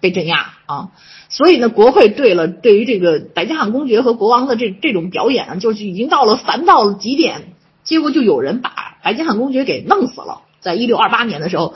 [0.02, 0.90] 被镇压啊，
[1.30, 11.76] 所以呢，国会对了对于这个白金汉公爵和国王的这这种表演啊，就是已经到了烦到了极点，结果就有人把白金汉公爵给弄死了，在一六二八年的时候，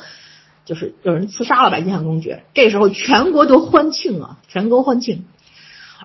[0.65, 5.25] 就是有人刺杀了白金汉公爵，这时候全国都欢庆啊，全国欢庆。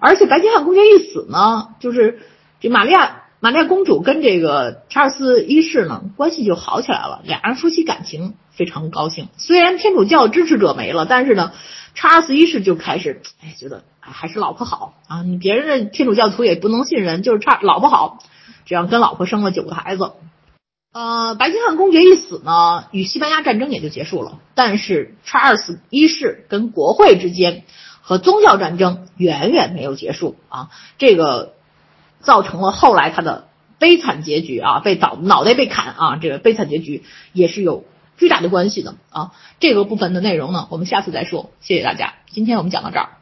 [0.00, 2.20] 而且白金汉公爵一死呢，就是
[2.60, 9.28] 这玛利亚玛利亚公主跟这个查尔斯一世呢关系就好起来了，俩人夫妻感情非常高兴。
[9.38, 11.52] 虽然天主教支持者没了，但是呢，
[11.94, 18.18] 查尔斯一世就开始哎觉得还是老婆好啊，你别人的天主教徒也不能信任，就是差老婆好，
[18.66, 20.12] 这样跟老婆生了九个孩子。
[20.92, 24.38] 呃，白金汉公爵一死呢，与西班牙战争也就结束了。
[24.54, 27.62] 但是查尔斯一世跟国会之间
[28.02, 31.54] 和宗教战争远远没有结束啊，这个
[32.20, 33.48] 造成了后来他的
[33.78, 37.84] 悲惨结局啊，被倒脑袋被砍啊，这个悲惨结局也是有
[38.20, 39.32] 巨大的关系的啊。
[39.58, 41.50] 这个部分的内容呢，我们下次再说。
[41.60, 43.19] 谢谢大家，今天我们讲到这儿。